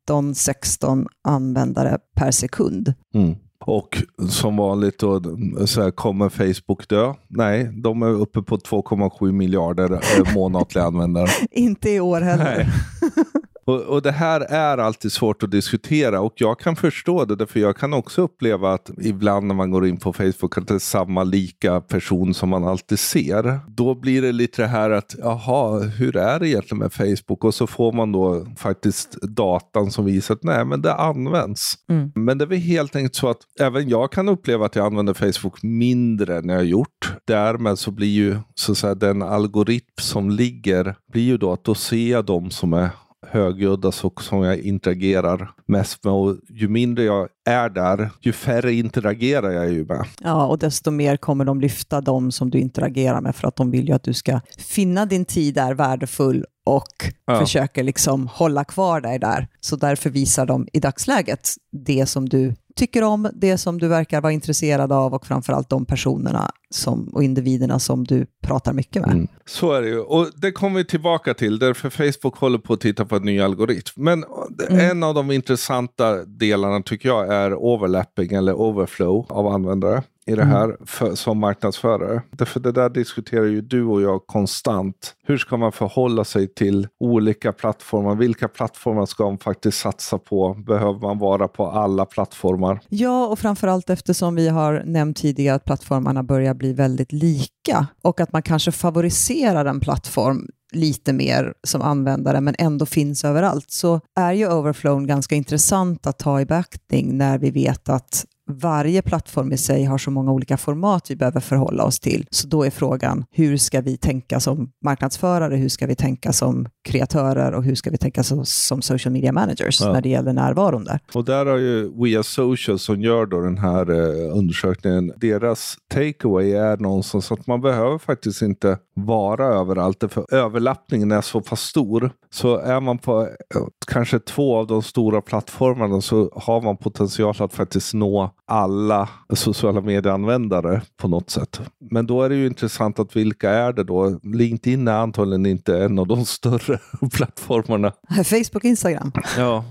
15-16 0.07 1.05
användare 1.23 1.97
per 2.15 2.31
sekund. 2.31 2.93
Mm. 3.13 3.35
Och 3.65 4.03
som 4.29 4.57
vanligt 4.57 4.99
då, 4.99 5.21
så 5.65 5.81
här, 5.81 5.91
kommer 5.91 6.29
Facebook 6.29 6.89
dö? 6.89 7.13
Nej, 7.27 7.71
de 7.83 8.01
är 8.01 8.09
uppe 8.09 8.41
på 8.41 8.57
2,7 8.57 9.31
miljarder 9.31 9.91
eh, 9.91 10.33
månatliga 10.33 10.85
användare. 10.85 11.29
Inte 11.51 11.89
i 11.89 11.99
år 11.99 12.21
heller. 12.21 12.73
Och, 13.71 13.81
och, 13.81 14.01
det 14.01 14.11
här 14.11 14.41
är 14.41 14.77
alltid 14.77 15.11
svårt 15.11 15.43
att 15.43 15.51
diskutera 15.51 16.21
och 16.21 16.33
jag 16.35 16.59
kan 16.59 16.75
förstå 16.75 17.25
det, 17.25 17.47
för 17.47 17.59
jag 17.59 17.77
kan 17.77 17.93
också 17.93 18.21
uppleva 18.21 18.73
att 18.73 18.91
ibland 19.01 19.47
när 19.47 19.55
man 19.55 19.71
går 19.71 19.87
in 19.87 19.97
på 19.97 20.13
Facebook 20.13 20.57
att 20.57 20.67
det 20.67 20.73
är 20.73 20.79
samma 20.79 21.23
lika 21.23 21.81
person 21.81 22.33
som 22.33 22.49
man 22.49 22.63
alltid 22.63 22.99
ser. 22.99 23.59
Då 23.67 23.95
blir 23.95 24.21
det 24.21 24.31
lite 24.31 24.61
det 24.61 24.67
här 24.67 24.89
att, 24.89 25.15
jaha, 25.19 25.79
hur 25.79 26.17
är 26.17 26.39
det 26.39 26.49
egentligen 26.49 26.79
med 26.79 26.93
Facebook? 26.93 27.43
Och 27.43 27.53
så 27.53 27.67
får 27.67 27.91
man 27.91 28.11
då 28.11 28.45
faktiskt 28.57 29.21
datan 29.21 29.91
som 29.91 30.05
visar 30.05 30.35
att 30.35 30.43
nej, 30.43 30.65
men 30.65 30.81
det 30.81 30.93
används. 30.93 31.73
Mm. 31.89 32.11
Men 32.15 32.37
det 32.37 32.43
är 32.43 32.47
väl 32.47 32.57
helt 32.57 32.95
enkelt 32.95 33.15
så 33.15 33.29
att 33.29 33.39
även 33.59 33.89
jag 33.89 34.11
kan 34.11 34.29
uppleva 34.29 34.65
att 34.65 34.75
jag 34.75 34.85
använder 34.85 35.13
Facebook 35.13 35.63
mindre 35.63 36.37
än 36.37 36.49
jag 36.49 36.55
har 36.55 36.63
gjort. 36.63 37.13
Därmed 37.25 37.79
så 37.79 37.91
blir 37.91 38.07
ju 38.07 38.37
så 38.55 38.71
att 38.71 38.77
säga, 38.77 38.95
den 38.95 39.21
algoritm 39.21 39.95
som 40.01 40.29
ligger, 40.29 40.95
blir 41.11 41.23
ju 41.23 41.37
då 41.37 41.53
att 41.53 41.63
då 41.63 41.75
ser 41.75 42.11
jag 42.11 42.25
de 42.25 42.51
som 42.51 42.73
är 42.73 42.89
högljudda 43.27 43.91
som 44.21 44.43
jag 44.43 44.59
interagerar 44.59 45.51
mest 45.65 46.03
med. 46.03 46.13
Och 46.13 46.37
ju 46.49 46.67
mindre 46.67 47.03
jag 47.03 47.29
är 47.49 47.69
där, 47.69 48.09
ju 48.19 48.33
färre 48.33 48.73
interagerar 48.73 49.51
jag 49.51 49.71
ju 49.71 49.85
med. 49.85 50.05
Ja, 50.21 50.47
och 50.47 50.57
desto 50.57 50.91
mer 50.91 51.17
kommer 51.17 51.45
de 51.45 51.61
lyfta 51.61 52.01
de 52.01 52.31
som 52.31 52.49
du 52.49 52.59
interagerar 52.59 53.21
med 53.21 53.35
för 53.35 53.47
att 53.47 53.55
de 53.55 53.71
vill 53.71 53.87
ju 53.87 53.93
att 53.93 54.03
du 54.03 54.13
ska 54.13 54.41
finna 54.57 55.05
din 55.05 55.25
tid 55.25 55.55
där 55.55 55.73
värdefull 55.73 56.45
och 56.65 57.13
ja. 57.25 57.39
försöker 57.39 57.83
liksom 57.83 58.27
hålla 58.27 58.63
kvar 58.63 59.01
dig 59.01 59.19
där. 59.19 59.47
Så 59.59 59.75
därför 59.75 60.09
visar 60.09 60.45
de 60.45 60.67
i 60.73 60.79
dagsläget 60.79 61.49
det 61.71 62.05
som 62.05 62.29
du 62.29 62.55
tycker 62.75 63.03
om, 63.03 63.29
det 63.33 63.57
som 63.57 63.79
du 63.79 63.87
verkar 63.87 64.21
vara 64.21 64.33
intresserad 64.33 64.91
av 64.91 65.13
och 65.13 65.27
framförallt 65.27 65.69
de 65.69 65.85
personerna 65.85 66.51
som, 66.69 67.09
och 67.13 67.23
individerna 67.23 67.79
som 67.79 68.03
du 68.03 68.25
pratar 68.43 68.73
mycket 68.73 69.01
med. 69.01 69.11
Mm. 69.11 69.27
Så 69.45 69.71
är 69.71 69.81
det 69.81 69.87
ju. 69.87 69.99
Och 69.99 70.27
det 70.35 70.51
kommer 70.51 70.77
vi 70.77 70.85
tillbaka 70.85 71.33
till, 71.33 71.59
därför 71.59 71.89
Facebook 71.89 72.37
håller 72.37 72.57
på 72.57 72.73
att 72.73 72.81
titta 72.81 73.05
på 73.05 73.15
en 73.15 73.23
ny 73.23 73.39
algoritm. 73.39 74.03
Men 74.03 74.23
mm. 74.69 74.89
en 74.91 75.03
av 75.03 75.13
de 75.13 75.31
intressanta 75.31 76.25
delarna 76.25 76.81
tycker 76.81 77.09
jag 77.09 77.33
är 77.33 77.53
overlapping 77.53 78.33
eller 78.33 78.53
overflow 78.53 79.25
av 79.29 79.47
användare 79.47 80.03
i 80.25 80.35
det 80.35 80.45
här 80.45 80.63
mm. 80.63 80.77
för, 80.85 81.15
som 81.15 81.39
marknadsförare. 81.39 82.21
Därför 82.31 82.59
det 82.59 82.71
där 82.71 82.89
diskuterar 82.89 83.45
ju 83.45 83.61
du 83.61 83.83
och 83.83 84.01
jag 84.01 84.27
konstant. 84.27 85.15
Hur 85.23 85.37
ska 85.37 85.57
man 85.57 85.71
förhålla 85.71 86.23
sig 86.23 86.53
till 86.53 86.87
olika 86.99 87.51
plattformar? 87.53 88.15
Vilka 88.15 88.47
plattformar 88.47 89.05
ska 89.05 89.23
man 89.23 89.37
faktiskt 89.37 89.77
satsa 89.77 90.17
på? 90.17 90.53
Behöver 90.53 90.99
man 90.99 91.19
vara 91.19 91.47
på 91.47 91.67
alla 91.67 92.05
plattformar? 92.05 92.79
Ja, 92.89 93.27
och 93.27 93.39
framförallt 93.39 93.89
eftersom 93.89 94.35
vi 94.35 94.49
har 94.49 94.83
nämnt 94.85 95.17
tidigare 95.17 95.55
att 95.55 95.65
plattformarna 95.65 96.23
börjar 96.23 96.53
bli 96.53 96.73
väldigt 96.73 97.11
lika 97.11 97.87
och 98.01 98.19
att 98.19 98.31
man 98.31 98.41
kanske 98.41 98.71
favoriserar 98.71 99.65
en 99.65 99.79
plattform 99.79 100.47
lite 100.71 101.13
mer 101.13 101.53
som 101.63 101.81
användare 101.81 102.41
men 102.41 102.55
ändå 102.57 102.85
finns 102.85 103.25
överallt 103.25 103.71
så 103.71 104.01
är 104.15 104.33
ju 104.33 104.53
overflow 104.53 105.05
ganska 105.05 105.35
intressant 105.35 106.07
att 106.07 106.19
ta 106.19 106.41
i 106.41 106.45
beaktning 106.45 107.17
när 107.17 107.37
vi 107.37 107.51
vet 107.51 107.89
att 107.89 108.25
varje 108.49 109.01
plattform 109.01 109.51
i 109.51 109.57
sig 109.57 109.83
har 109.83 109.97
så 109.97 110.11
många 110.11 110.31
olika 110.31 110.57
format 110.57 111.11
vi 111.11 111.15
behöver 111.15 111.39
förhålla 111.39 111.83
oss 111.83 111.99
till. 111.99 112.25
Så 112.31 112.47
då 112.47 112.63
är 112.63 112.69
frågan, 112.69 113.25
hur 113.31 113.57
ska 113.57 113.81
vi 113.81 113.97
tänka 113.97 114.39
som 114.39 114.71
marknadsförare? 114.85 115.55
Hur 115.55 115.69
ska 115.69 115.87
vi 115.87 115.95
tänka 115.95 116.33
som 116.33 116.67
kreatörer 116.83 117.51
och 117.51 117.63
hur 117.63 117.75
ska 117.75 117.89
vi 117.89 117.97
tänka 117.97 118.23
som, 118.23 118.45
som 118.45 118.81
social 118.81 119.13
media 119.13 119.31
managers 119.31 119.81
ja. 119.81 119.93
när 119.93 120.01
det 120.01 120.09
gäller 120.09 120.33
närvaron 120.33 120.83
där? 120.83 120.99
Och 121.13 121.25
där 121.25 121.45
har 121.45 121.57
ju 121.57 121.91
We 122.03 122.23
Social 122.23 122.79
som 122.79 123.01
gör 123.01 123.25
då 123.25 123.41
den 123.41 123.57
här 123.57 123.89
eh, 123.91 124.37
undersökningen, 124.37 125.13
deras 125.17 125.77
takeaway 125.93 126.51
är 126.51 126.77
någonstans 126.77 127.31
att 127.31 127.47
man 127.47 127.61
behöver 127.61 127.97
faktiskt 127.97 128.41
inte 128.41 128.77
vara 129.05 129.45
överallt, 129.45 130.03
för 130.09 130.33
överlappningen 130.33 131.11
är 131.11 131.21
så 131.21 131.41
pass 131.41 131.61
stor. 131.61 132.11
Så 132.29 132.57
är 132.57 132.79
man 132.79 132.97
på 132.97 133.21
eh, 133.21 133.61
kanske 133.87 134.19
två 134.19 134.57
av 134.57 134.67
de 134.67 134.81
stora 134.81 135.21
plattformarna 135.21 136.01
så 136.01 136.29
har 136.35 136.61
man 136.61 136.77
potential 136.77 137.35
att 137.39 137.53
faktiskt 137.53 137.93
nå 137.93 138.35
alla 138.51 139.09
sociala 139.33 139.81
medieanvändare 139.81 140.81
på 140.97 141.07
något 141.07 141.29
sätt. 141.29 141.61
Men 141.91 142.07
då 142.07 142.23
är 142.23 142.29
det 142.29 142.35
ju 142.35 142.47
intressant 142.47 142.99
att 142.99 143.15
vilka 143.15 143.49
är 143.49 143.73
det 143.73 143.83
då? 143.83 144.19
LinkedIn 144.23 144.87
är 144.87 144.91
antagligen 144.91 145.45
inte 145.45 145.77
en 145.77 145.99
av 145.99 146.07
de 146.07 146.25
större 146.25 146.79
plattformarna. 147.13 147.93
Facebook 148.09 148.55
och 148.55 148.65
Instagram. 148.65 149.11
Ja, 149.37 149.65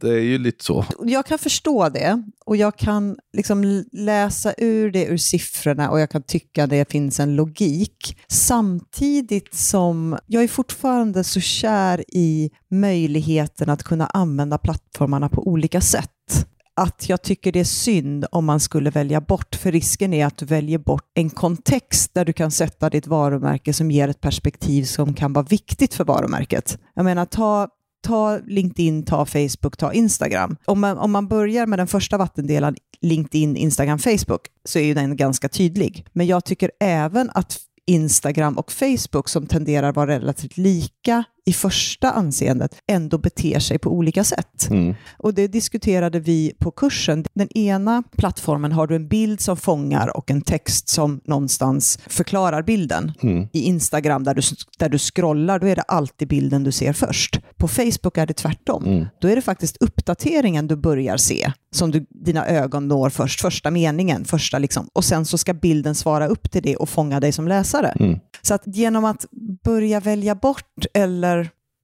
det 0.00 0.10
är 0.10 0.20
ju 0.20 0.38
lite 0.38 0.64
så. 0.64 0.84
Jag 0.98 1.26
kan 1.26 1.38
förstå 1.38 1.88
det 1.88 2.22
och 2.46 2.56
jag 2.56 2.76
kan 2.76 3.16
liksom 3.32 3.84
läsa 3.92 4.54
ur 4.58 4.90
det 4.90 5.06
ur 5.06 5.16
siffrorna 5.16 5.90
och 5.90 6.00
jag 6.00 6.10
kan 6.10 6.22
tycka 6.22 6.66
det 6.66 6.90
finns 6.90 7.20
en 7.20 7.36
logik. 7.36 8.16
Samtidigt 8.28 9.54
som 9.54 10.18
jag 10.26 10.42
är 10.42 10.48
fortfarande 10.48 11.24
så 11.24 11.40
kär 11.40 12.04
i 12.08 12.50
möjligheten 12.70 13.70
att 13.70 13.82
kunna 13.82 14.06
använda 14.06 14.58
plattformarna 14.58 15.28
på 15.28 15.48
olika 15.48 15.80
sätt 15.80 16.13
att 16.76 17.08
jag 17.08 17.22
tycker 17.22 17.52
det 17.52 17.60
är 17.60 17.64
synd 17.64 18.26
om 18.32 18.44
man 18.44 18.60
skulle 18.60 18.90
välja 18.90 19.20
bort, 19.20 19.54
för 19.54 19.72
risken 19.72 20.14
är 20.14 20.26
att 20.26 20.36
du 20.36 20.46
väljer 20.46 20.78
bort 20.78 21.10
en 21.14 21.30
kontext 21.30 22.14
där 22.14 22.24
du 22.24 22.32
kan 22.32 22.50
sätta 22.50 22.90
ditt 22.90 23.06
varumärke 23.06 23.72
som 23.72 23.90
ger 23.90 24.08
ett 24.08 24.20
perspektiv 24.20 24.84
som 24.84 25.14
kan 25.14 25.32
vara 25.32 25.44
viktigt 25.44 25.94
för 25.94 26.04
varumärket. 26.04 26.78
Jag 26.94 27.04
menar, 27.04 27.24
ta 27.24 27.68
ta 28.04 28.38
LinkedIn, 28.46 29.04
ta 29.04 29.26
Facebook, 29.26 29.76
ta 29.76 29.92
Instagram. 29.92 30.56
Om 30.64 30.80
man, 30.80 30.98
om 30.98 31.10
man 31.10 31.28
börjar 31.28 31.66
med 31.66 31.78
den 31.78 31.86
första 31.86 32.16
vattendelaren, 32.16 32.76
LinkedIn, 33.00 33.56
Instagram, 33.56 33.98
Facebook, 33.98 34.40
så 34.64 34.78
är 34.78 34.84
ju 34.84 34.94
den 34.94 35.16
ganska 35.16 35.48
tydlig. 35.48 36.06
Men 36.12 36.26
jag 36.26 36.44
tycker 36.44 36.70
även 36.80 37.30
att 37.34 37.58
Instagram 37.86 38.58
och 38.58 38.72
Facebook, 38.72 39.28
som 39.28 39.46
tenderar 39.46 39.88
att 39.88 39.96
vara 39.96 40.10
relativt 40.10 40.56
lika 40.56 41.24
i 41.46 41.52
första 41.52 42.10
anseendet 42.10 42.74
ändå 42.86 43.18
beter 43.18 43.58
sig 43.58 43.78
på 43.78 43.90
olika 43.90 44.24
sätt. 44.24 44.70
Mm. 44.70 44.94
Och 45.16 45.34
det 45.34 45.48
diskuterade 45.48 46.20
vi 46.20 46.52
på 46.58 46.70
kursen. 46.70 47.24
Den 47.34 47.58
ena 47.58 48.02
plattformen 48.16 48.72
har 48.72 48.86
du 48.86 48.96
en 48.96 49.08
bild 49.08 49.40
som 49.40 49.56
fångar 49.56 50.16
och 50.16 50.30
en 50.30 50.42
text 50.42 50.88
som 50.88 51.20
någonstans 51.24 51.98
förklarar 52.06 52.62
bilden. 52.62 53.12
Mm. 53.22 53.48
I 53.52 53.60
Instagram 53.60 54.24
där 54.24 54.34
du, 54.34 54.42
där 54.78 54.88
du 54.88 54.98
scrollar, 54.98 55.58
då 55.58 55.66
är 55.66 55.76
det 55.76 55.82
alltid 55.82 56.28
bilden 56.28 56.64
du 56.64 56.72
ser 56.72 56.92
först. 56.92 57.40
På 57.56 57.68
Facebook 57.68 58.18
är 58.18 58.26
det 58.26 58.34
tvärtom. 58.34 58.84
Mm. 58.84 59.06
Då 59.20 59.28
är 59.28 59.36
det 59.36 59.42
faktiskt 59.42 59.76
uppdateringen 59.80 60.66
du 60.66 60.76
börjar 60.76 61.16
se 61.16 61.52
som 61.74 61.90
du, 61.90 62.06
dina 62.10 62.46
ögon 62.46 62.88
når 62.88 63.10
först, 63.10 63.40
första 63.40 63.70
meningen, 63.70 64.24
första 64.24 64.58
liksom, 64.58 64.88
och 64.92 65.04
sen 65.04 65.24
så 65.24 65.38
ska 65.38 65.54
bilden 65.54 65.94
svara 65.94 66.26
upp 66.26 66.50
till 66.50 66.62
det 66.62 66.76
och 66.76 66.88
fånga 66.88 67.20
dig 67.20 67.32
som 67.32 67.48
läsare. 67.48 67.88
Mm. 68.00 68.18
Så 68.42 68.54
att 68.54 68.62
genom 68.66 69.04
att 69.04 69.26
börja 69.64 70.00
välja 70.00 70.34
bort 70.34 70.86
eller 70.94 71.33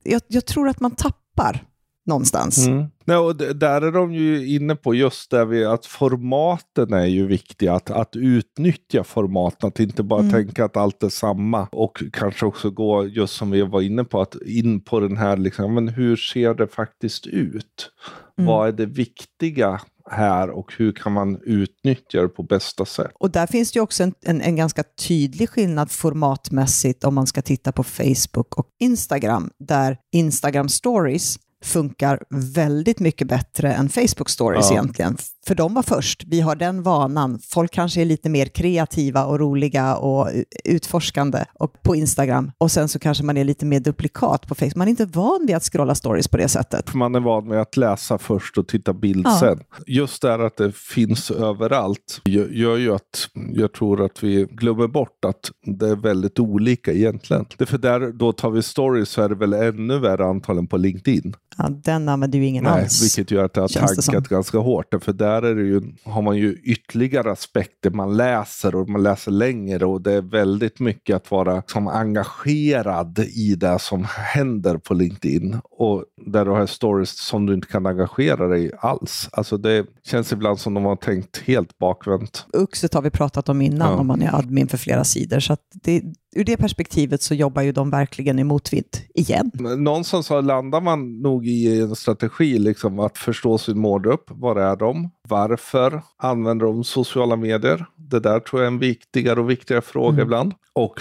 jag, 0.02 0.22
jag 0.28 0.46
tror 0.46 0.68
att 0.68 0.80
man 0.80 0.90
tappar 0.90 1.64
någonstans. 2.06 2.66
Mm. 2.66 2.86
Nej, 3.04 3.16
och 3.16 3.36
där 3.36 3.82
är 3.82 3.92
de 3.92 4.14
ju 4.14 4.54
inne 4.56 4.76
på 4.76 4.94
just 4.94 5.30
det 5.30 5.44
vi, 5.44 5.64
att 5.64 5.86
formaten 5.86 6.92
är 6.92 7.06
ju 7.06 7.26
viktiga. 7.26 7.74
Att, 7.74 7.90
att 7.90 8.16
utnyttja 8.16 9.04
formaten, 9.04 9.68
att 9.68 9.80
inte 9.80 10.02
bara 10.02 10.20
mm. 10.20 10.32
tänka 10.32 10.64
att 10.64 10.76
allt 10.76 11.02
är 11.02 11.08
samma. 11.08 11.68
Och 11.72 12.02
kanske 12.12 12.46
också 12.46 12.70
gå, 12.70 13.06
just 13.06 13.34
som 13.34 13.50
vi 13.50 13.62
var 13.62 13.80
inne 13.80 14.04
på, 14.04 14.20
att 14.20 14.36
in 14.46 14.80
på 14.80 15.00
den 15.00 15.16
här, 15.16 15.36
liksom, 15.36 15.74
men 15.74 15.88
hur 15.88 16.16
ser 16.16 16.54
det 16.54 16.66
faktiskt 16.66 17.26
ut? 17.26 17.90
Mm. 18.38 18.48
Vad 18.48 18.68
är 18.68 18.72
det 18.72 18.86
viktiga 18.86 19.80
här 20.10 20.50
och 20.50 20.72
hur 20.78 20.92
kan 20.92 21.12
man 21.12 21.40
utnyttja 21.42 22.22
det 22.22 22.28
på 22.28 22.42
bästa 22.42 22.84
sätt? 22.84 23.10
Och 23.14 23.30
där 23.30 23.46
finns 23.46 23.72
det 23.72 23.76
ju 23.76 23.82
också 23.82 24.02
en, 24.02 24.14
en, 24.22 24.40
en, 24.40 24.56
ganska 24.56 24.84
tydlig 25.08 25.48
skillnad 25.48 25.90
formatmässigt 25.90 27.04
om 27.04 27.14
man 27.14 27.26
ska 27.26 27.42
titta 27.42 27.72
på 27.72 27.84
Facebook 27.84 28.58
och 28.58 28.66
Instagram, 28.80 29.50
där 29.58 29.96
Instagram 30.12 30.68
stories 30.68 31.38
funkar 31.64 32.22
väldigt 32.54 33.00
mycket 33.00 33.28
bättre 33.28 33.72
än 33.72 33.88
Facebook 33.88 34.28
stories 34.28 34.66
ja. 34.70 34.72
egentligen. 34.72 35.16
För 35.46 35.54
de 35.54 35.74
var 35.74 35.82
först. 35.82 36.24
Vi 36.26 36.40
har 36.40 36.56
den 36.56 36.82
vanan. 36.82 37.40
Folk 37.48 37.72
kanske 37.72 38.00
är 38.00 38.04
lite 38.04 38.28
mer 38.28 38.46
kreativa 38.46 39.24
och 39.24 39.38
roliga 39.38 39.96
och 39.96 40.28
utforskande 40.64 41.44
och 41.54 41.82
på 41.82 41.96
Instagram. 41.96 42.52
Och 42.58 42.70
sen 42.70 42.88
så 42.88 42.98
kanske 42.98 43.24
man 43.24 43.36
är 43.36 43.44
lite 43.44 43.66
mer 43.66 43.80
duplikat 43.80 44.46
på 44.46 44.54
Facebook. 44.54 44.76
Man 44.76 44.88
är 44.88 44.90
inte 44.90 45.06
van 45.06 45.44
vid 45.46 45.56
att 45.56 45.62
scrolla 45.62 45.94
stories 45.94 46.28
på 46.28 46.36
det 46.36 46.48
sättet. 46.48 46.94
Man 46.94 47.14
är 47.14 47.20
van 47.20 47.48
vid 47.48 47.58
att 47.58 47.76
läsa 47.76 48.18
först 48.18 48.58
och 48.58 48.68
titta 48.68 48.92
bild 48.92 49.26
ja. 49.26 49.38
sen. 49.40 49.60
Just 49.86 50.22
det 50.22 50.34
att 50.34 50.56
det 50.56 50.76
finns 50.76 51.30
överallt 51.30 52.20
gör 52.50 52.76
ju 52.76 52.94
att 52.94 53.28
jag 53.52 53.72
tror 53.72 54.04
att 54.04 54.22
vi 54.22 54.46
glömmer 54.50 54.88
bort 54.88 55.24
att 55.24 55.50
det 55.78 55.88
är 55.88 55.96
väldigt 55.96 56.38
olika 56.38 56.92
egentligen. 56.92 57.46
Det 57.56 57.66
för 57.66 57.78
där, 57.78 58.12
då 58.12 58.32
tar 58.32 58.50
vi 58.50 58.62
stories 58.62 59.08
så 59.08 59.22
är 59.22 59.28
det 59.28 59.34
väl 59.34 59.52
ännu 59.52 59.98
värre 59.98 60.24
antagligen 60.24 60.66
på 60.66 60.76
LinkedIn. 60.76 61.34
Ja, 61.56 61.68
den 61.68 62.08
använder 62.08 62.38
ju 62.38 62.46
ingen 62.46 62.64
Nej, 62.64 62.82
alls. 62.82 63.04
Vilket 63.04 63.30
gör 63.30 63.44
att 63.44 63.54
det 63.54 63.60
har 63.60 63.68
tankat 63.68 64.28
ganska 64.28 64.58
hårt. 64.58 64.94
För 65.00 65.12
där 65.12 65.42
är 65.42 65.54
det 65.54 65.62
ju, 65.62 65.82
har 66.04 66.22
man 66.22 66.36
ju 66.36 66.52
ytterligare 66.64 67.32
aspekter. 67.32 67.90
Man 67.90 68.16
läser 68.16 68.74
och 68.74 68.88
man 68.88 69.02
läser 69.02 69.30
längre 69.30 69.84
och 69.84 70.02
det 70.02 70.12
är 70.12 70.22
väldigt 70.22 70.80
mycket 70.80 71.16
att 71.16 71.30
vara 71.30 71.62
som 71.66 71.88
engagerad 71.88 73.18
i 73.18 73.54
det 73.54 73.78
som 73.78 74.06
händer 74.34 74.76
på 74.76 74.94
LinkedIn. 74.94 75.58
Och 75.70 76.04
där 76.26 76.44
du 76.44 76.50
har 76.50 76.66
stories 76.66 77.18
som 77.18 77.46
du 77.46 77.54
inte 77.54 77.68
kan 77.68 77.86
engagera 77.86 78.48
dig 78.48 78.70
alls. 78.78 79.28
Alltså 79.32 79.56
det 79.56 79.86
känns 80.04 80.32
ibland 80.32 80.60
som 80.60 80.74
de 80.74 80.84
har 80.84 80.96
tänkt 80.96 81.42
helt 81.46 81.78
bakvänt. 81.78 82.46
Uxet 82.52 82.94
har 82.94 83.02
vi 83.02 83.10
pratat 83.10 83.48
om 83.48 83.62
innan, 83.62 83.92
ja. 83.92 83.98
om 83.98 84.06
man 84.06 84.22
är 84.22 84.34
admin 84.34 84.68
för 84.68 84.78
flera 84.78 85.04
sidor. 85.04 85.40
Så 85.40 85.56
det, 85.72 86.02
ur 86.36 86.44
det 86.44 86.56
perspektivet 86.56 87.22
så 87.22 87.34
jobbar 87.34 87.62
ju 87.62 87.72
de 87.72 87.90
verkligen 87.90 88.38
i 88.38 88.44
motvind 88.44 88.96
igen. 89.14 89.50
Någonstans 89.78 90.26
så 90.26 90.40
landar 90.40 90.80
man 90.80 91.20
nog 91.22 91.46
i 91.46 91.80
en 91.80 91.96
strategi, 91.96 92.58
liksom 92.58 92.98
att 93.00 93.18
förstå 93.18 93.58
sin 93.58 93.78
målgrupp. 93.78 94.24
Var 94.26 94.56
är 94.56 94.76
de? 94.76 95.10
Varför 95.28 96.02
använder 96.16 96.66
de 96.66 96.84
sociala 96.84 97.36
medier? 97.36 97.86
Det 97.96 98.20
där 98.20 98.40
tror 98.40 98.62
jag 98.62 98.66
är 98.66 98.72
en 98.72 98.78
viktigare 98.78 99.40
och 99.40 99.50
viktigare 99.50 99.82
fråga 99.82 100.12
mm. 100.12 100.22
ibland. 100.22 100.54
Och 100.72 101.00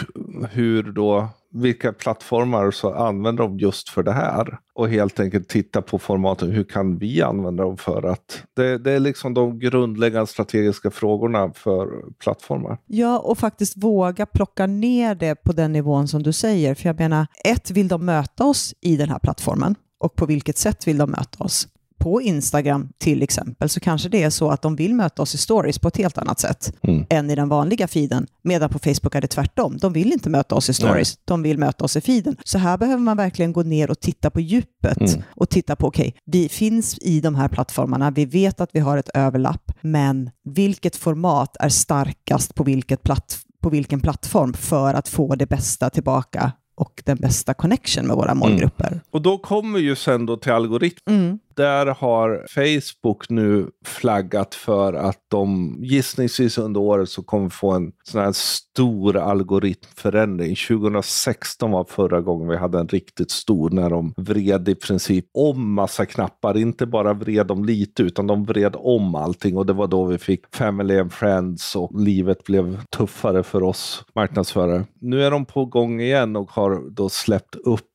hur 0.52 0.84
då 0.84 1.30
vilka 1.52 1.94
plattformar 1.94 2.72
så 2.72 2.94
använder 2.94 3.44
de 3.44 3.60
just 3.60 3.90
för 3.90 4.04
det 4.04 4.12
här? 4.12 4.60
Och 4.74 4.90
helt 4.90 5.20
enkelt 5.20 5.48
titta 5.48 5.82
på 5.82 6.00
formaten, 6.00 6.52
hur 6.52 6.64
kan 6.64 6.98
vi 6.98 7.22
använda 7.22 7.64
dem 7.64 7.78
för 7.78 8.04
att... 8.04 8.44
Det, 8.56 8.78
det, 8.78 8.92
är 8.92 9.00
liksom 9.00 9.34
de 9.34 9.60
grundläggande 9.60 10.28
strategiska 10.28 10.92
frågorna 10.92 11.54
för 11.54 11.88
plattformar. 12.24 12.78
Ja, 12.86 13.20
och 13.20 13.38
faktiskt 13.38 13.84
våga 13.84 14.26
plocka 14.26 14.68
ner 14.68 15.16
det 15.16 15.36
på 15.36 15.52
den 15.52 15.72
nivån 15.72 16.08
som 16.08 16.24
du 16.24 16.34
säger. 16.34 16.76
För 16.76 16.90
jag 16.90 17.00
menar, 17.00 17.28
ett, 17.46 17.72
vill 17.72 17.88
de 17.88 18.06
möta 18.06 18.44
oss 18.44 18.74
i 18.82 18.96
den 18.96 19.10
här 19.10 19.20
plattformen? 19.20 19.76
Och 20.00 20.16
på 20.16 20.26
vilket 20.26 20.58
sätt 20.58 20.88
vill 20.88 20.98
de 20.98 21.12
möta 21.12 21.44
oss? 21.44 21.68
På 22.00 22.22
Instagram 22.22 22.90
till 22.98 23.24
exempel 23.24 23.70
så 23.70 23.80
kanske 23.80 24.10
det 24.10 24.24
är 24.24 24.30
så 24.30 24.50
att 24.50 24.62
de 24.62 24.76
vill 24.76 24.96
möta 24.96 25.22
oss 25.22 25.36
i 25.36 25.38
stories 25.38 25.80
på 25.80 25.88
ett 25.88 25.98
helt 25.98 26.18
annat 26.18 26.40
sätt 26.40 26.74
mm. 26.82 27.06
än 27.10 27.30
i 27.30 27.36
den 27.36 27.50
vanliga 27.50 27.88
feeden. 27.88 28.28
Medan 28.42 28.70
på 28.70 28.80
Facebook 28.80 29.16
är 29.16 29.22
det 29.22 29.28
tvärtom. 29.28 29.78
De 29.78 29.94
vill 29.94 30.14
inte 30.14 30.30
möta 30.30 30.56
oss 30.56 30.70
i 30.70 30.74
stories, 30.74 31.16
Nej. 31.16 31.24
de 31.26 31.44
vill 31.44 31.58
möta 31.58 31.86
oss 31.86 31.96
i 31.96 32.02
feeden. 32.02 32.36
Så 32.44 32.58
här 32.58 32.78
behöver 32.78 33.02
man 33.04 33.18
verkligen 33.18 33.54
gå 33.54 33.64
ner 33.64 33.92
och 33.92 34.00
titta 34.00 34.30
på 34.30 34.40
djupet 34.40 35.02
mm. 35.02 35.22
och 35.30 35.50
titta 35.50 35.76
på, 35.76 35.88
okej, 35.88 36.08
okay, 36.08 36.22
vi 36.26 36.50
finns 36.50 36.98
i 37.02 37.22
de 37.22 37.36
här 37.36 37.48
plattformarna, 37.48 38.12
vi 38.12 38.26
vet 38.26 38.62
att 38.62 38.70
vi 38.74 38.80
har 38.80 38.98
ett 38.98 39.10
överlapp, 39.14 39.72
men 39.82 40.30
vilket 40.44 40.96
format 40.96 41.58
är 41.60 41.70
starkast 41.70 42.56
på, 42.56 42.64
vilket 42.64 43.04
platt, 43.04 43.40
på 43.62 43.70
vilken 43.70 44.00
plattform 44.00 44.54
för 44.54 44.94
att 44.94 45.08
få 45.08 45.36
det 45.36 45.46
bästa 45.46 45.90
tillbaka 45.90 46.52
och 46.76 47.04
den 47.06 47.18
bästa 47.18 47.54
connection 47.54 48.08
med 48.08 48.16
våra 48.16 48.34
målgrupper. 48.34 48.88
Mm. 48.88 49.00
Och 49.12 49.22
då 49.22 49.38
kommer 49.38 49.80
ju 49.80 49.96
sen 49.96 50.26
då 50.26 50.38
till 50.38 50.52
algoritm. 50.52 51.00
Mm 51.10 51.40
där 51.60 51.86
har 51.86 52.46
Facebook 52.50 53.30
nu 53.30 53.70
flaggat 53.86 54.56
för 54.56 54.94
att 54.94 55.18
de 55.28 55.76
gissningsvis 55.80 56.58
under 56.58 56.80
året 56.80 57.10
så 57.10 57.24
kommer 57.24 57.50
få 57.50 57.72
en 57.72 57.92
sån 58.04 58.22
här 58.22 58.32
stor 58.32 59.18
algoritmförändring. 59.18 60.56
2016 60.56 61.72
var 61.72 61.84
förra 61.84 62.22
gången 62.22 62.48
vi 62.48 62.58
hade 62.58 62.80
en 62.80 62.88
riktigt 62.88 63.32
stor 63.32 63.70
när 63.70 63.90
de 63.90 64.14
vred 64.18 64.70
i 64.70 64.76
princip 64.76 65.26
om 65.34 65.74
massa 65.74 66.06
knappar. 66.06 66.58
Inte 66.58 66.86
bara 66.86 67.14
vred 67.14 67.48
dem 67.48 67.66
lite 67.66 68.04
utan 68.04 68.28
de 68.28 68.46
vred 68.46 68.76
om 68.78 69.16
allting 69.16 69.58
och 69.58 69.66
det 69.66 69.74
var 69.74 69.88
då 69.88 70.06
vi 70.06 70.18
fick 70.18 70.56
Family 70.56 71.00
and 71.00 71.14
Friends 71.14 71.76
och 71.76 72.02
livet 72.02 72.44
blev 72.44 72.82
tuffare 72.86 73.44
för 73.44 73.64
oss 73.64 74.04
marknadsförare. 74.16 74.86
Nu 75.02 75.24
är 75.24 75.32
de 75.32 75.46
på 75.46 75.66
gång 75.66 76.02
igen 76.02 76.36
och 76.36 76.52
har 76.52 76.90
då 76.90 77.10
släppt 77.10 77.56
upp 77.56 77.89